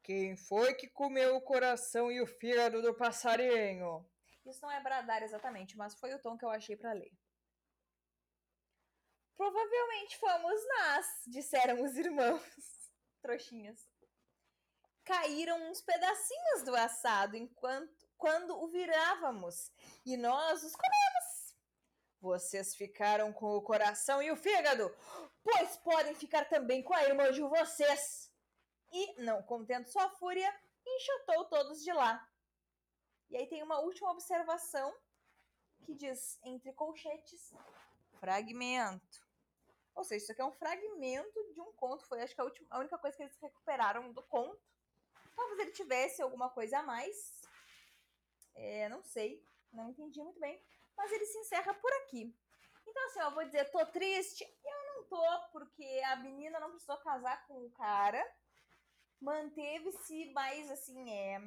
Quem 0.01 0.37
foi 0.37 0.73
que 0.73 0.87
comeu 0.87 1.35
o 1.35 1.41
coração 1.41 2.09
e 2.09 2.21
o 2.21 2.25
fígado 2.25 2.81
do 2.81 2.95
passarinho? 2.95 4.09
Isso 4.45 4.61
não 4.61 4.71
é 4.71 4.81
bradar 4.81 5.23
exatamente, 5.23 5.75
mas 5.75 5.93
foi 5.99 6.13
o 6.13 6.21
tom 6.21 6.37
que 6.37 6.45
eu 6.45 6.49
achei 6.49 6.77
para 6.77 6.93
ler. 6.93 7.11
Provavelmente 9.35 10.17
fomos 10.17 10.61
nós, 10.67 11.05
disseram 11.27 11.83
os 11.83 11.97
irmãos. 11.97 12.41
Trouxinhas. 13.21 13.79
Caíram 15.03 15.69
uns 15.69 15.81
pedacinhos 15.81 16.63
do 16.63 16.75
assado 16.75 17.35
enquanto 17.35 18.11
quando 18.21 18.55
o 18.55 18.67
virávamos, 18.67 19.71
e 20.05 20.15
nós 20.15 20.63
os 20.63 20.75
comemos. 20.75 21.55
Vocês 22.21 22.75
ficaram 22.75 23.33
com 23.33 23.57
o 23.57 23.63
coração 23.63 24.21
e 24.21 24.31
o 24.31 24.37
fígado, 24.37 24.95
pois 25.41 25.75
podem 25.77 26.13
ficar 26.13 26.45
também 26.45 26.83
com 26.83 26.93
a 26.93 27.03
irmã 27.03 27.31
de 27.31 27.41
vocês. 27.41 28.31
E, 28.91 29.23
não 29.23 29.41
contendo 29.41 29.87
sua 29.87 30.07
fúria, 30.11 30.55
enxotou 30.85 31.45
todos 31.45 31.81
de 31.81 31.91
lá. 31.91 32.23
E 33.31 33.37
aí 33.37 33.47
tem 33.47 33.63
uma 33.63 33.79
última 33.79 34.11
observação 34.11 34.95
que 35.81 35.95
diz, 35.95 36.39
entre 36.43 36.71
colchetes, 36.73 37.51
fragmento. 38.21 39.19
Ou 39.93 40.05
seja, 40.05 40.23
isso 40.23 40.31
aqui 40.31 40.41
é 40.41 40.45
um 40.45 40.53
fragmento 40.53 41.53
de 41.53 41.59
um 41.59 41.73
conto. 41.73 42.05
Foi, 42.05 42.21
acho 42.21 42.33
que, 42.33 42.39
a, 42.39 42.45
última, 42.45 42.67
a 42.69 42.79
única 42.79 42.97
coisa 42.97 43.17
que 43.17 43.23
eles 43.23 43.37
recuperaram 43.41 44.13
do 44.13 44.23
conto. 44.23 44.61
Talvez 45.35 45.59
ele 45.59 45.71
tivesse 45.71 46.21
alguma 46.21 46.49
coisa 46.49 46.79
a 46.79 46.83
mais. 46.83 47.41
É, 48.55 48.87
não 48.87 49.03
sei. 49.03 49.45
Não 49.73 49.89
entendi 49.89 50.21
muito 50.21 50.39
bem 50.39 50.63
mas 51.01 51.11
ele 51.11 51.25
se 51.25 51.37
encerra 51.39 51.73
por 51.73 51.91
aqui. 52.03 52.35
Então, 52.87 53.05
assim, 53.05 53.19
eu 53.19 53.31
vou 53.31 53.43
dizer, 53.45 53.71
tô 53.71 53.85
triste. 53.87 54.43
Eu 54.43 54.95
não 54.95 55.03
tô, 55.05 55.49
porque 55.51 56.01
a 56.05 56.15
menina 56.17 56.59
não 56.59 56.71
precisou 56.71 56.97
casar 56.97 57.45
com 57.47 57.65
o 57.65 57.71
cara. 57.71 58.23
Manteve-se 59.19 60.31
mais, 60.33 60.69
assim, 60.69 61.11
é. 61.11 61.37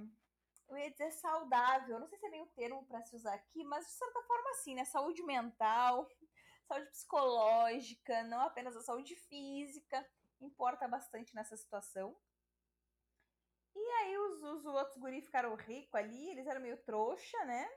Eu 0.68 0.78
ia 0.78 0.90
dizer 0.90 1.10
saudável. 1.12 2.00
Não 2.00 2.08
sei 2.08 2.18
se 2.18 2.26
é 2.26 2.30
bem 2.30 2.42
o 2.42 2.46
termo 2.46 2.84
para 2.86 3.02
se 3.02 3.14
usar 3.14 3.34
aqui, 3.34 3.62
mas 3.64 3.86
de 3.86 3.92
certa 3.92 4.22
forma, 4.22 4.50
assim, 4.50 4.74
né? 4.74 4.84
Saúde 4.84 5.22
mental, 5.22 6.08
saúde 6.66 6.90
psicológica, 6.90 8.22
não 8.24 8.40
apenas 8.40 8.76
a 8.76 8.82
saúde 8.82 9.14
física. 9.16 10.06
Importa 10.40 10.88
bastante 10.88 11.34
nessa 11.34 11.56
situação. 11.56 12.16
E 13.74 13.90
aí 14.00 14.18
os, 14.18 14.42
os 14.42 14.66
outros 14.66 14.96
guris 14.98 15.24
ficaram 15.24 15.54
ricos 15.54 15.94
ali, 15.94 16.30
eles 16.30 16.46
eram 16.46 16.60
meio 16.60 16.76
trouxa, 16.84 17.44
né? 17.44 17.68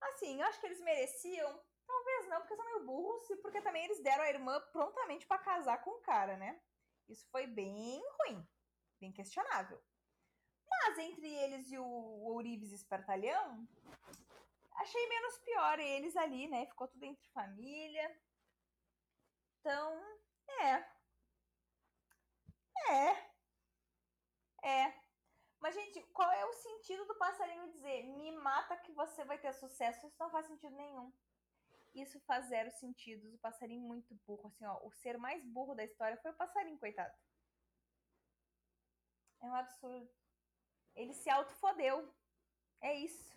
Assim, 0.00 0.40
eu 0.40 0.46
acho 0.46 0.60
que 0.60 0.66
eles 0.66 0.80
mereciam. 0.80 1.60
Talvez 1.86 2.28
não, 2.28 2.40
porque 2.40 2.56
são 2.56 2.64
meio 2.64 2.84
burros 2.84 3.30
e 3.30 3.36
porque 3.36 3.60
também 3.62 3.84
eles 3.84 4.02
deram 4.02 4.24
a 4.24 4.28
irmã 4.28 4.60
prontamente 4.72 5.26
para 5.26 5.38
casar 5.38 5.82
com 5.82 5.90
o 5.90 6.00
cara, 6.00 6.36
né? 6.36 6.60
Isso 7.08 7.28
foi 7.30 7.46
bem 7.46 8.02
ruim, 8.18 8.46
bem 9.00 9.12
questionável. 9.12 9.80
Mas 10.68 10.98
entre 10.98 11.32
eles 11.32 11.70
e 11.70 11.78
o 11.78 11.84
Ourives 11.84 12.72
Espartalhão, 12.72 13.66
achei 14.76 15.08
menos 15.08 15.38
pior 15.38 15.78
eles 15.78 16.16
ali, 16.16 16.48
né? 16.48 16.66
Ficou 16.66 16.88
tudo 16.88 17.04
entre 17.04 17.28
família. 17.30 18.20
Então, 19.60 20.00
é. 20.62 20.96
É. 22.88 23.36
É. 24.62 25.06
Mas, 25.60 25.74
gente, 25.74 26.00
qual 26.12 26.30
é 26.30 26.44
o 26.44 26.52
sentido 26.52 27.04
do 27.06 27.14
passarinho 27.16 27.72
dizer 27.72 28.04
me 28.04 28.30
mata 28.32 28.76
que 28.76 28.92
você 28.92 29.24
vai 29.24 29.38
ter 29.38 29.52
sucesso? 29.54 30.06
Isso 30.06 30.16
não 30.20 30.30
faz 30.30 30.46
sentido 30.46 30.74
nenhum. 30.76 31.12
Isso 31.94 32.20
faz 32.20 32.46
zero 32.46 32.70
sentido. 32.72 33.34
O 33.34 33.38
passarinho 33.38 33.82
muito 33.82 34.14
burro. 34.26 34.48
Assim, 34.48 34.64
ó, 34.66 34.78
o 34.86 34.90
ser 34.92 35.18
mais 35.18 35.42
burro 35.44 35.74
da 35.74 35.84
história 35.84 36.16
foi 36.18 36.30
o 36.30 36.36
passarinho, 36.36 36.78
coitado. 36.78 37.14
É 39.40 39.46
um 39.46 39.54
absurdo. 39.54 40.08
Ele 40.94 41.14
se 41.14 41.30
autofodeu. 41.30 42.12
É 42.80 42.94
isso. 42.94 43.34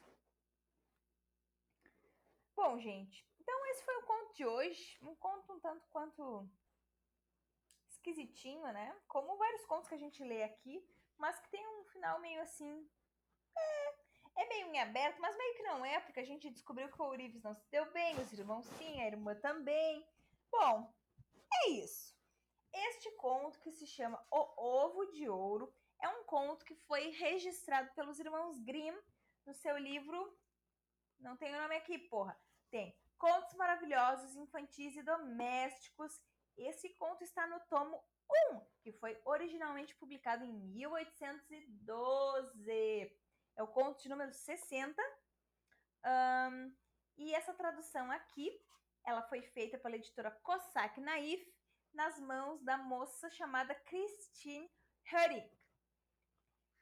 Bom, 2.62 2.78
gente. 2.80 3.26
Então, 3.39 3.65
esse 3.67 3.84
foi 3.84 3.95
o 3.98 4.06
conto 4.06 4.34
de 4.36 4.45
hoje. 4.45 4.98
Um 5.02 5.15
conto 5.15 5.54
um 5.54 5.60
tanto 5.60 5.88
quanto 5.89 6.50
esquisitinho, 7.89 8.72
né? 8.74 8.95
Como 9.08 9.38
vários 9.38 9.65
contos 9.65 9.89
que 9.89 9.95
a 9.95 10.04
gente 10.06 10.24
lê 10.24 10.43
aqui 10.43 10.86
mas 11.19 11.39
que 11.41 11.50
tem 11.50 11.67
um 11.67 11.84
final 11.86 12.19
meio 12.22 12.41
assim. 12.41 12.89
É, 13.56 14.41
é 14.41 14.48
meio 14.48 14.67
em 14.67 14.80
aberto, 14.80 15.19
mas 15.19 15.38
meio 15.38 15.56
que 15.56 15.63
não 15.63 15.86
é, 15.86 16.00
porque 16.00 16.22
a 16.22 16.26
gente 16.26 16.50
descobriu 16.50 16.89
que 16.89 17.02
o 17.02 17.06
Ourives 17.06 17.43
não 17.43 17.54
se 17.54 17.69
deu 17.69 17.91
bem, 17.91 18.19
os 18.19 18.32
irmãos 18.32 18.65
sim, 18.65 19.02
a 19.02 19.08
irmã 19.08 19.36
também. 19.36 20.08
Bom, 20.50 20.91
é 21.54 21.69
isso. 21.72 22.17
Este 22.72 23.12
conto, 23.17 23.60
que 23.60 23.72
se 23.72 23.86
chama 23.86 24.26
O 24.32 24.63
Ovo 24.63 25.12
de 25.12 25.28
Ouro, 25.28 25.74
é 26.02 26.08
um 26.08 26.24
conto 26.24 26.63
que 26.63 26.76
foi 26.76 27.10
registrado 27.10 27.91
pelos 27.93 28.19
irmãos 28.19 28.58
Grimm 28.60 28.98
no 29.45 29.54
seu 29.54 29.78
livro. 29.78 30.38
Não 31.19 31.36
tem 31.36 31.54
o 31.54 31.62
nome 31.62 31.76
aqui, 31.76 31.98
porra. 31.98 32.39
Tem 32.71 32.97
Contos 33.17 33.53
Maravilhosos 33.55 34.36
Infantis 34.36 34.95
e 34.95 35.03
Domésticos. 35.03 36.21
Esse 36.58 36.89
conto 36.95 37.23
está 37.23 37.45
no 37.47 37.60
tomo 37.62 38.01
1, 38.53 38.62
que 38.82 38.91
foi 38.93 39.19
originalmente 39.25 39.95
publicado 39.95 40.45
em 40.45 40.53
1812. 40.53 43.17
É 43.55 43.63
o 43.63 43.67
conto 43.67 44.01
de 44.01 44.10
número 44.10 44.32
60. 44.32 45.01
Um, 46.05 46.73
E 47.17 47.34
essa 47.36 47.53
tradução 47.53 48.10
aqui, 48.10 48.49
ela 49.03 49.21
foi 49.23 49.41
feita 49.41 49.77
pela 49.77 49.97
editora 49.97 50.32
Cossack 50.32 51.01
Naif, 51.01 51.53
nas 51.93 52.17
mãos 52.21 52.63
da 52.63 52.77
moça 52.77 53.29
chamada 53.32 53.75
Christine 53.75 54.71
Höring. 55.12 55.43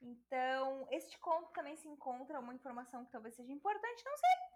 Então, 0.00 0.86
este 0.92 1.18
conto 1.18 1.50
também 1.52 1.76
se 1.76 1.88
encontra, 1.88 2.38
uma 2.38 2.54
informação 2.54 3.04
que 3.04 3.10
talvez 3.10 3.34
seja 3.34 3.52
importante, 3.52 4.04
não 4.04 4.16
sei, 4.16 4.47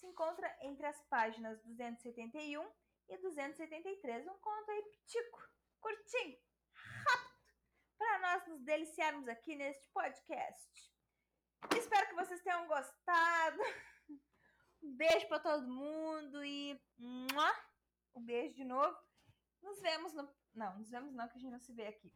se 0.00 0.06
encontra 0.06 0.56
entre 0.62 0.86
as 0.86 1.00
páginas 1.04 1.62
271 1.62 2.66
e 3.08 3.18
273. 3.18 4.26
Um 4.26 4.38
conto 4.38 4.70
aí 4.70 4.82
pitico, 4.82 5.48
curtinho, 5.78 6.38
rápido, 6.72 7.30
para 7.98 8.18
nós 8.20 8.46
nos 8.48 8.62
deliciarmos 8.62 9.28
aqui 9.28 9.54
neste 9.54 9.86
podcast. 9.88 10.90
Espero 11.76 12.08
que 12.08 12.14
vocês 12.14 12.42
tenham 12.42 12.66
gostado. 12.66 13.60
Um 14.82 14.96
beijo 14.96 15.28
para 15.28 15.40
todo 15.40 15.68
mundo 15.68 16.42
e 16.42 16.80
um 16.98 18.24
beijo 18.24 18.54
de 18.54 18.64
novo. 18.64 18.96
Nos 19.62 19.78
vemos 19.82 20.14
no. 20.14 20.34
Não, 20.54 20.78
nos 20.78 20.90
vemos 20.90 21.12
não, 21.12 21.28
que 21.28 21.36
a 21.36 21.40
gente 21.40 21.52
não 21.52 21.60
se 21.60 21.74
vê 21.74 21.86
aqui. 21.86 22.10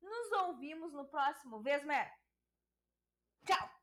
Nos 0.00 0.32
ouvimos 0.32 0.94
no 0.94 1.06
próximo 1.06 1.60
Vesmer. 1.60 2.10
Tchau! 3.44 3.75